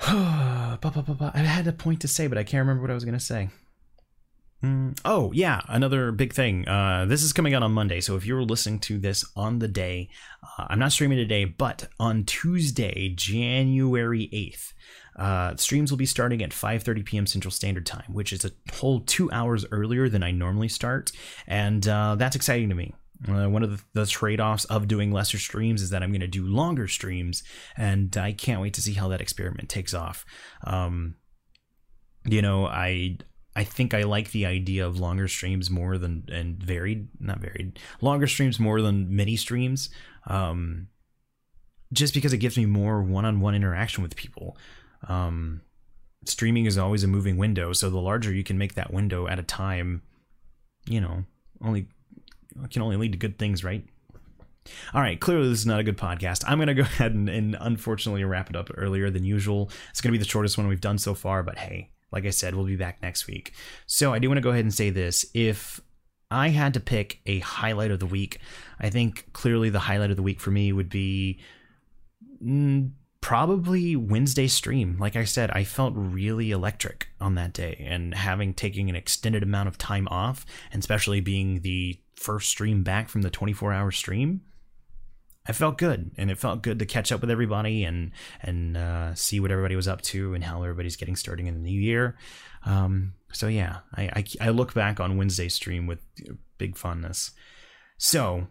I 0.00 0.78
had 1.34 1.66
a 1.66 1.72
point 1.72 2.00
to 2.00 2.08
say, 2.08 2.26
but 2.26 2.38
I 2.38 2.44
can't 2.44 2.60
remember 2.60 2.82
what 2.82 2.90
I 2.90 2.94
was 2.94 3.04
to 3.04 3.20
say. 3.20 3.50
Mm, 4.62 4.96
oh, 5.04 5.32
yeah, 5.32 5.60
another 5.68 6.12
big 6.12 6.32
thing. 6.32 6.68
Uh, 6.68 7.04
this 7.06 7.24
is 7.24 7.32
coming 7.32 7.52
out 7.52 7.64
on 7.64 7.72
Monday, 7.72 8.00
so 8.00 8.14
if 8.14 8.24
you're 8.24 8.44
listening 8.44 8.78
to 8.80 8.98
this 8.98 9.24
on 9.34 9.58
the 9.58 9.66
day, 9.66 10.08
uh, 10.42 10.66
I'm 10.68 10.78
not 10.78 10.92
streaming 10.92 11.18
today, 11.18 11.44
but 11.44 11.88
on 11.98 12.22
Tuesday, 12.24 13.12
January 13.16 14.28
8th, 14.32 14.72
uh, 15.16 15.56
streams 15.56 15.90
will 15.90 15.98
be 15.98 16.06
starting 16.06 16.42
at 16.42 16.50
5:30 16.50 17.04
p.m. 17.04 17.26
Central 17.26 17.50
Standard 17.50 17.86
Time, 17.86 18.12
which 18.12 18.32
is 18.32 18.44
a 18.44 18.52
whole 18.74 19.00
two 19.00 19.30
hours 19.32 19.66
earlier 19.72 20.08
than 20.08 20.22
I 20.22 20.30
normally 20.30 20.68
start, 20.68 21.10
and 21.46 21.86
uh, 21.86 22.14
that's 22.14 22.36
exciting 22.36 22.68
to 22.68 22.74
me. 22.74 22.94
Uh, 23.28 23.48
one 23.48 23.62
of 23.62 23.70
the, 23.70 24.00
the 24.00 24.06
trade 24.06 24.40
offs 24.40 24.64
of 24.66 24.88
doing 24.88 25.12
lesser 25.12 25.38
streams 25.38 25.82
is 25.82 25.90
that 25.90 26.02
I'm 26.02 26.10
going 26.10 26.20
to 26.20 26.26
do 26.28 26.46
longer 26.46 26.88
streams, 26.88 27.42
and 27.76 28.16
I 28.16 28.32
can't 28.32 28.60
wait 28.60 28.74
to 28.74 28.82
see 28.82 28.94
how 28.94 29.08
that 29.08 29.20
experiment 29.20 29.68
takes 29.68 29.92
off. 29.92 30.24
Um, 30.64 31.16
you 32.24 32.42
know, 32.42 32.66
I 32.66 33.18
I 33.54 33.64
think 33.64 33.92
I 33.92 34.02
like 34.04 34.30
the 34.30 34.46
idea 34.46 34.86
of 34.86 34.98
longer 34.98 35.28
streams 35.28 35.70
more 35.70 35.98
than 35.98 36.24
and 36.32 36.62
varied, 36.62 37.08
not 37.20 37.38
varied, 37.38 37.78
longer 38.00 38.26
streams 38.26 38.58
more 38.58 38.80
than 38.80 39.14
mini 39.14 39.36
streams. 39.36 39.90
Um, 40.26 40.88
just 41.92 42.14
because 42.14 42.32
it 42.32 42.38
gives 42.38 42.56
me 42.56 42.64
more 42.64 43.02
one-on-one 43.02 43.54
interaction 43.54 44.02
with 44.02 44.16
people. 44.16 44.56
Um, 45.08 45.60
streaming 46.24 46.66
is 46.66 46.78
always 46.78 47.04
a 47.04 47.08
moving 47.08 47.36
window, 47.36 47.72
so 47.72 47.90
the 47.90 48.00
larger 48.00 48.32
you 48.32 48.44
can 48.44 48.58
make 48.58 48.74
that 48.74 48.92
window 48.92 49.28
at 49.28 49.38
a 49.38 49.42
time, 49.42 50.02
you 50.86 51.00
know, 51.00 51.24
only 51.60 51.88
can 52.70 52.82
only 52.82 52.96
lead 52.96 53.12
to 53.12 53.18
good 53.18 53.38
things, 53.38 53.64
right? 53.64 53.84
All 54.94 55.00
right, 55.00 55.18
clearly 55.18 55.48
this 55.48 55.60
is 55.60 55.66
not 55.66 55.80
a 55.80 55.84
good 55.84 55.98
podcast. 55.98 56.44
I'm 56.46 56.58
going 56.58 56.68
to 56.68 56.74
go 56.74 56.82
ahead 56.82 57.12
and, 57.12 57.28
and, 57.28 57.56
unfortunately 57.60 58.24
wrap 58.24 58.48
it 58.48 58.56
up 58.56 58.70
earlier 58.76 59.10
than 59.10 59.24
usual. 59.24 59.70
It's 59.90 60.00
going 60.00 60.12
to 60.12 60.18
be 60.18 60.22
the 60.22 60.28
shortest 60.28 60.56
one 60.56 60.68
we've 60.68 60.80
done 60.80 60.98
so 60.98 61.14
far, 61.14 61.42
but 61.42 61.58
hey, 61.58 61.90
like 62.12 62.26
I 62.26 62.30
said, 62.30 62.54
we'll 62.54 62.66
be 62.66 62.76
back 62.76 63.02
next 63.02 63.26
week. 63.26 63.52
So 63.86 64.12
I 64.12 64.18
do 64.18 64.28
want 64.28 64.38
to 64.38 64.42
go 64.42 64.50
ahead 64.50 64.64
and 64.64 64.74
say 64.74 64.90
this. 64.90 65.24
If 65.34 65.80
I 66.30 66.48
had 66.48 66.74
to 66.74 66.80
pick 66.80 67.20
a 67.26 67.40
highlight 67.40 67.90
of 67.90 68.00
the 68.00 68.06
week, 68.06 68.38
I 68.80 68.90
think 68.90 69.32
clearly 69.32 69.70
the 69.70 69.80
highlight 69.80 70.10
of 70.10 70.16
the 70.16 70.22
week 70.22 70.40
for 70.40 70.50
me 70.50 70.72
would 70.72 70.88
be 70.88 71.40
mm, 72.42 72.90
probably 73.20 73.96
Wednesday 73.96 74.48
stream. 74.48 74.96
Like 74.98 75.16
I 75.16 75.24
said, 75.24 75.50
I 75.52 75.64
felt 75.64 75.94
really 75.96 76.50
electric 76.50 77.08
on 77.20 77.34
that 77.36 77.52
day, 77.52 77.84
and 77.88 78.14
having 78.14 78.52
taken 78.52 78.88
an 78.88 78.96
extended 78.96 79.42
amount 79.42 79.68
of 79.68 79.78
time 79.78 80.08
off, 80.08 80.44
and 80.72 80.80
especially 80.80 81.20
being 81.20 81.60
the 81.60 81.98
first 82.16 82.50
stream 82.50 82.82
back 82.82 83.08
from 83.08 83.22
the 83.22 83.30
24 83.30 83.72
hour 83.72 83.90
stream, 83.90 84.42
I 85.46 85.52
felt 85.52 85.76
good, 85.76 86.12
and 86.16 86.30
it 86.30 86.38
felt 86.38 86.62
good 86.62 86.78
to 86.78 86.86
catch 86.86 87.10
up 87.10 87.20
with 87.20 87.30
everybody 87.30 87.84
and 87.84 88.12
and 88.40 88.76
uh, 88.76 89.14
see 89.14 89.40
what 89.40 89.50
everybody 89.50 89.74
was 89.74 89.88
up 89.88 90.02
to 90.02 90.34
and 90.34 90.44
how 90.44 90.62
everybody's 90.62 90.96
getting 90.96 91.16
starting 91.16 91.46
in 91.46 91.54
the 91.54 91.60
new 91.60 91.80
year. 91.80 92.16
Um, 92.64 93.14
so 93.32 93.48
yeah, 93.48 93.78
I, 93.94 94.02
I, 94.02 94.24
I 94.40 94.48
look 94.50 94.72
back 94.72 95.00
on 95.00 95.16
Wednesday 95.16 95.48
stream 95.48 95.86
with 95.86 95.98
big 96.58 96.76
fondness. 96.76 97.32
So 97.98 98.46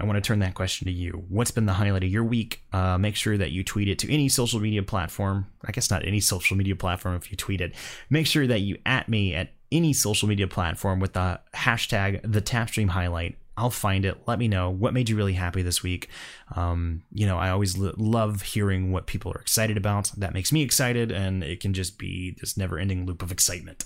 I 0.00 0.04
want 0.04 0.16
to 0.16 0.26
turn 0.26 0.38
that 0.38 0.54
question 0.54 0.86
to 0.86 0.92
you. 0.92 1.24
What's 1.28 1.50
been 1.50 1.66
the 1.66 1.74
highlight 1.74 2.04
of 2.04 2.10
your 2.10 2.24
week? 2.24 2.62
Uh, 2.72 2.96
make 2.96 3.16
sure 3.16 3.36
that 3.36 3.52
you 3.52 3.62
tweet 3.62 3.88
it 3.88 3.98
to 4.00 4.12
any 4.12 4.28
social 4.28 4.58
media 4.58 4.82
platform. 4.82 5.46
I 5.64 5.72
guess 5.72 5.90
not 5.90 6.06
any 6.06 6.20
social 6.20 6.56
media 6.56 6.74
platform 6.74 7.14
if 7.16 7.30
you 7.30 7.36
tweet 7.36 7.60
it. 7.60 7.74
Make 8.08 8.26
sure 8.26 8.46
that 8.46 8.60
you 8.60 8.78
at 8.86 9.08
me 9.08 9.34
at 9.34 9.52
any 9.70 9.92
social 9.92 10.26
media 10.28 10.48
platform 10.48 11.00
with 11.00 11.12
the 11.12 11.38
hashtag 11.54 12.20
the 12.22 12.40
tapstream 12.40 12.88
highlight 12.88 13.36
I'll 13.60 13.68
find 13.68 14.06
it. 14.06 14.22
Let 14.26 14.38
me 14.38 14.48
know 14.48 14.70
what 14.70 14.94
made 14.94 15.10
you 15.10 15.16
really 15.16 15.34
happy 15.34 15.60
this 15.60 15.82
week. 15.82 16.08
Um, 16.56 17.02
you 17.12 17.26
know, 17.26 17.36
I 17.36 17.50
always 17.50 17.76
love 17.76 18.40
hearing 18.40 18.90
what 18.90 19.06
people 19.06 19.32
are 19.32 19.40
excited 19.40 19.76
about. 19.76 20.10
That 20.16 20.32
makes 20.32 20.50
me 20.50 20.62
excited, 20.62 21.12
and 21.12 21.44
it 21.44 21.60
can 21.60 21.74
just 21.74 21.98
be 21.98 22.36
this 22.40 22.56
never 22.56 22.78
ending 22.78 23.04
loop 23.04 23.22
of 23.22 23.30
excitement. 23.30 23.84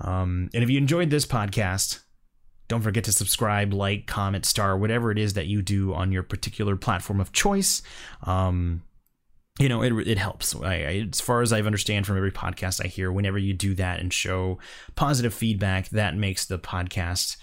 Um, 0.00 0.50
and 0.52 0.64
if 0.64 0.70
you 0.70 0.78
enjoyed 0.78 1.10
this 1.10 1.24
podcast, 1.24 2.00
don't 2.66 2.82
forget 2.82 3.04
to 3.04 3.12
subscribe, 3.12 3.72
like, 3.72 4.08
comment, 4.08 4.44
star, 4.44 4.76
whatever 4.76 5.12
it 5.12 5.18
is 5.18 5.34
that 5.34 5.46
you 5.46 5.62
do 5.62 5.94
on 5.94 6.10
your 6.10 6.24
particular 6.24 6.74
platform 6.74 7.20
of 7.20 7.30
choice. 7.32 7.82
Um, 8.24 8.82
you 9.60 9.68
know, 9.68 9.82
it, 9.82 9.92
it 10.06 10.18
helps. 10.18 10.54
I, 10.54 10.74
I, 10.74 11.08
as 11.12 11.20
far 11.20 11.42
as 11.42 11.52
I 11.52 11.60
understand 11.60 12.06
from 12.06 12.16
every 12.16 12.32
podcast 12.32 12.84
I 12.84 12.88
hear, 12.88 13.12
whenever 13.12 13.38
you 13.38 13.54
do 13.54 13.74
that 13.76 14.00
and 14.00 14.12
show 14.12 14.58
positive 14.96 15.32
feedback, 15.32 15.90
that 15.90 16.16
makes 16.16 16.44
the 16.44 16.58
podcast 16.58 17.36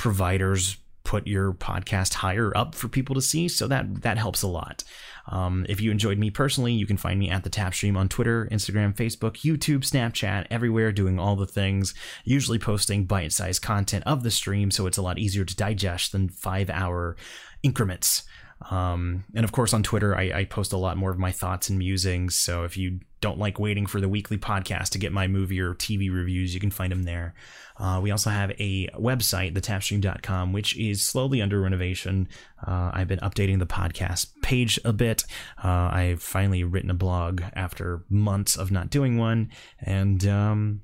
providers 0.00 0.78
put 1.04 1.26
your 1.26 1.52
podcast 1.52 2.14
higher 2.14 2.56
up 2.56 2.74
for 2.74 2.88
people 2.88 3.14
to 3.14 3.20
see 3.20 3.48
so 3.48 3.68
that 3.68 4.00
that 4.00 4.16
helps 4.16 4.40
a 4.40 4.48
lot 4.48 4.82
um, 5.26 5.66
if 5.68 5.78
you 5.78 5.90
enjoyed 5.90 6.16
me 6.16 6.30
personally 6.30 6.72
you 6.72 6.86
can 6.86 6.96
find 6.96 7.20
me 7.20 7.28
at 7.28 7.44
the 7.44 7.50
tap 7.50 7.74
stream 7.74 7.98
on 7.98 8.08
twitter 8.08 8.48
instagram 8.50 8.96
facebook 8.96 9.42
youtube 9.42 9.80
snapchat 9.80 10.46
everywhere 10.50 10.90
doing 10.90 11.18
all 11.18 11.36
the 11.36 11.46
things 11.46 11.92
usually 12.24 12.58
posting 12.58 13.04
bite-sized 13.04 13.60
content 13.60 14.02
of 14.06 14.22
the 14.22 14.30
stream 14.30 14.70
so 14.70 14.86
it's 14.86 14.96
a 14.96 15.02
lot 15.02 15.18
easier 15.18 15.44
to 15.44 15.54
digest 15.54 16.12
than 16.12 16.30
five 16.30 16.70
hour 16.70 17.14
increments 17.62 18.22
um, 18.70 19.24
and 19.34 19.42
of 19.42 19.52
course, 19.52 19.72
on 19.72 19.82
Twitter, 19.82 20.14
I, 20.14 20.40
I, 20.40 20.44
post 20.44 20.74
a 20.74 20.76
lot 20.76 20.98
more 20.98 21.10
of 21.10 21.18
my 21.18 21.32
thoughts 21.32 21.70
and 21.70 21.78
musings. 21.78 22.34
So 22.34 22.64
if 22.64 22.76
you 22.76 23.00
don't 23.20 23.38
like 23.38 23.58
waiting 23.58 23.86
for 23.86 24.00
the 24.00 24.08
weekly 24.08 24.38
podcast 24.38 24.90
to 24.90 24.98
get 24.98 25.12
my 25.12 25.26
movie 25.26 25.60
or 25.60 25.74
TV 25.74 26.12
reviews, 26.12 26.54
you 26.54 26.60
can 26.60 26.70
find 26.70 26.90
them 26.90 27.02
there. 27.02 27.34
Uh, 27.78 28.00
we 28.02 28.10
also 28.10 28.30
have 28.30 28.50
a 28.60 28.88
website, 28.88 29.54
thetapstream.com, 29.54 30.52
which 30.52 30.76
is 30.76 31.02
slowly 31.02 31.40
under 31.40 31.60
renovation. 31.60 32.28
Uh, 32.66 32.90
I've 32.92 33.08
been 33.08 33.20
updating 33.20 33.58
the 33.58 33.66
podcast 33.66 34.28
page 34.42 34.78
a 34.84 34.92
bit. 34.92 35.24
Uh, 35.62 35.90
I've 35.92 36.22
finally 36.22 36.62
written 36.64 36.90
a 36.90 36.94
blog 36.94 37.42
after 37.54 38.04
months 38.08 38.56
of 38.56 38.70
not 38.70 38.90
doing 38.90 39.16
one. 39.16 39.50
And, 39.80 40.26
um, 40.26 40.82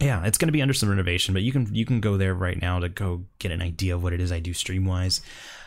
yeah, 0.00 0.24
it's 0.24 0.38
going 0.38 0.48
to 0.48 0.52
be 0.52 0.62
under 0.62 0.74
some 0.74 0.88
renovation, 0.88 1.32
but 1.34 1.42
you 1.42 1.52
can 1.52 1.72
you 1.72 1.84
can 1.84 2.00
go 2.00 2.16
there 2.16 2.34
right 2.34 2.60
now 2.60 2.80
to 2.80 2.88
go 2.88 3.24
get 3.38 3.52
an 3.52 3.62
idea 3.62 3.94
of 3.94 4.02
what 4.02 4.12
it 4.12 4.20
is 4.20 4.32
I 4.32 4.40
do 4.40 4.52
stream 4.52 4.84
wise. 4.84 5.20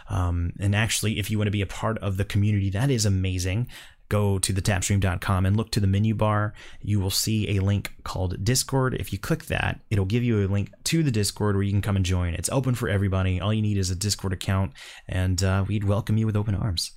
Um, 0.10 0.52
and 0.60 0.76
actually, 0.76 1.20
if 1.20 1.32
you 1.32 1.38
want 1.38 1.48
to 1.48 1.52
be 1.52 1.62
a 1.62 1.68
part 1.68 1.98
of 2.00 2.18
the 2.18 2.26
community, 2.26 2.70
that 2.72 2.90
is 2.90 3.06
amazing. 3.06 3.68
Go 4.10 4.40
to 4.40 4.54
thetapstream.com 4.54 5.46
and 5.46 5.58
look 5.58 5.72
to 5.72 5.80
the 5.80 5.88
menu 5.88 6.14
bar. 6.14 6.54
You 6.82 7.00
will 7.00 7.10
see 7.10 7.58
a 7.58 7.62
link 7.62 7.94
called 8.04 8.44
Discord. 8.44 8.96
If 8.96 9.12
you 9.12 9.20
click 9.20 9.46
that, 9.46 9.80
it'll 9.90 10.06
give 10.06 10.24
you 10.24 10.46
a 10.46 10.48
link 10.48 10.70
to 10.86 11.04
the 11.04 11.12
Discord 11.12 11.56
where 11.56 11.64
you 11.64 11.72
can 11.72 11.82
come 11.82 11.96
and 11.96 12.06
join. 12.06 12.34
It's 12.34 12.50
open 12.50 12.76
for 12.76 12.90
everybody. 12.90 13.40
All 13.42 13.54
you 13.54 13.62
need 13.62 13.78
is 13.78 13.90
a 13.90 13.96
Discord 13.96 14.34
account, 14.34 14.74
and 15.08 15.44
uh, 15.44 15.66
we'd 15.68 15.84
welcome 15.84 16.18
you 16.18 16.26
with 16.26 16.36
open 16.36 16.56
arms. 16.56 16.92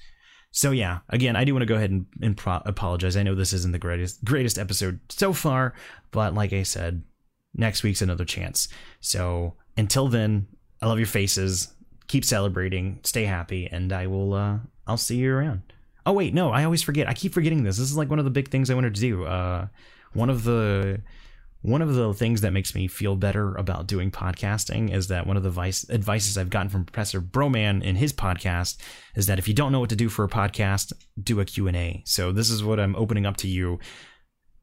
So 0.51 0.71
yeah, 0.71 1.01
again, 1.09 1.37
I 1.37 1.45
do 1.45 1.53
want 1.53 1.63
to 1.63 1.67
go 1.67 1.77
ahead 1.77 1.91
and, 1.91 2.07
and 2.23 2.37
pro- 2.37 2.63
apologize. 2.65 3.17
I 3.17 3.23
know 3.23 3.35
this 3.35 3.53
isn't 3.53 3.73
the 3.73 3.79
greatest 3.79 4.25
greatest 4.25 4.59
episode 4.59 5.01
so 5.09 5.33
far, 5.33 5.75
but 6.11 6.35
like 6.35 6.53
I 6.53 6.63
said, 6.63 7.03
next 7.55 7.83
week's 7.83 8.03
another 8.03 8.25
chance. 8.25 8.69
So 9.01 9.55
until 9.77 10.09
then, 10.09 10.47
I 10.81 10.87
love 10.87 10.99
your 10.99 11.07
faces 11.07 11.69
keep 12.09 12.25
celebrating, 12.25 12.99
stay 13.05 13.25
happy, 13.25 13.69
and 13.71 13.93
I 13.93 14.07
will 14.09 14.35
uh 14.35 14.59
I'll 14.87 14.97
see 14.97 15.19
you 15.19 15.33
around. 15.33 15.63
Oh 16.09 16.13
wait, 16.13 16.33
no, 16.33 16.51
I 16.53 16.65
always 16.65 16.83
forget. 16.83 17.07
I 17.07 17.13
keep 17.13 17.35
forgetting 17.35 17.65
this. 17.65 17.77
This 17.77 17.91
is 17.91 17.97
like 17.99 18.09
one 18.09 18.19
of 18.19 18.25
the 18.25 18.31
big 18.31 18.49
things 18.49 18.71
I 18.71 18.75
wanted 18.75 18.95
to 18.95 19.01
do. 19.01 19.25
Uh 19.25 19.67
one 20.15 20.31
of 20.31 20.45
the 20.45 21.03
one 21.61 21.83
of 21.83 21.95
the 21.95 22.15
things 22.15 22.41
that 22.41 22.55
makes 22.55 22.75
me 22.75 22.89
feel 22.89 23.15
better 23.15 23.55
about 23.57 23.87
doing 23.87 24.11
podcasting 24.11 24.91
is 24.91 25.09
that 25.09 25.27
one 25.27 25.37
of 25.37 25.43
the 25.43 25.51
vice, 25.51 25.85
advices 25.91 26.39
I've 26.39 26.49
gotten 26.49 26.71
from 26.71 26.87
Professor 26.87 27.21
Broman 27.21 27.83
in 27.83 27.97
his 27.97 28.13
podcast 28.13 28.79
is 29.17 29.27
that 29.27 29.39
if 29.39 29.49
you 29.49 29.53
don't 29.53 29.71
know 29.71 29.81
what 29.81 29.91
to 29.91 29.97
do 29.97 30.09
for 30.09 30.25
a 30.25 30.29
podcast, 30.29 30.95
do 31.21 31.41
a 31.41 31.45
Q&A. 31.45 32.03
So 32.07 32.33
this 32.33 32.49
is 32.49 32.65
what 32.65 32.81
I'm 32.81 32.97
opening 32.97 33.27
up 33.27 33.37
to 33.39 33.49
you 33.49 33.81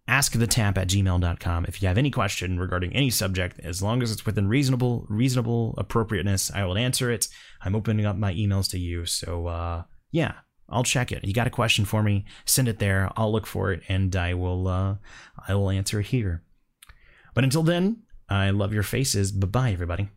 Ask 0.08 0.34
the 0.34 0.46
tap 0.46 0.78
at 0.78 0.88
gmail.com 0.88 1.66
if 1.66 1.82
you 1.82 1.88
have 1.88 1.98
any 1.98 2.12
question 2.12 2.60
regarding 2.60 2.94
any 2.94 3.10
subject 3.10 3.60
as 3.62 3.82
long 3.82 4.04
as 4.04 4.12
it's 4.12 4.24
within 4.24 4.48
reasonable 4.48 5.08
reasonable 5.10 5.74
appropriateness 5.80 6.52
i 6.52 6.64
will 6.64 6.78
answer 6.78 7.10
it 7.10 7.28
i'm 7.64 7.76
opening 7.76 8.06
up 8.06 8.16
my 8.16 8.32
emails 8.36 8.70
to 8.70 8.78
you 8.78 9.08
so 9.08 9.48
uh, 9.48 9.82
yeah 10.12 10.34
i'll 10.70 10.84
check 10.84 11.12
it. 11.12 11.24
You 11.26 11.34
got 11.34 11.48
a 11.48 11.52
question 11.52 11.86
for 11.86 12.04
me? 12.04 12.26
Send 12.46 12.68
it 12.68 12.80
there. 12.80 13.12
I'll 13.16 13.32
look 13.32 13.48
for 13.48 13.72
it 13.72 13.84
and 13.88 14.16
i 14.16 14.34
will 14.34 14.68
uh, 14.68 14.96
i 15.48 15.54
will 15.56 15.70
answer 15.70 16.02
here. 16.02 16.44
But 17.34 17.44
until 17.44 17.64
then 17.64 18.04
i 18.30 18.50
love 18.50 18.74
your 18.74 18.84
faces. 18.84 19.32
Bye 19.32 19.48
bye 19.48 19.72
everybody 19.72 20.10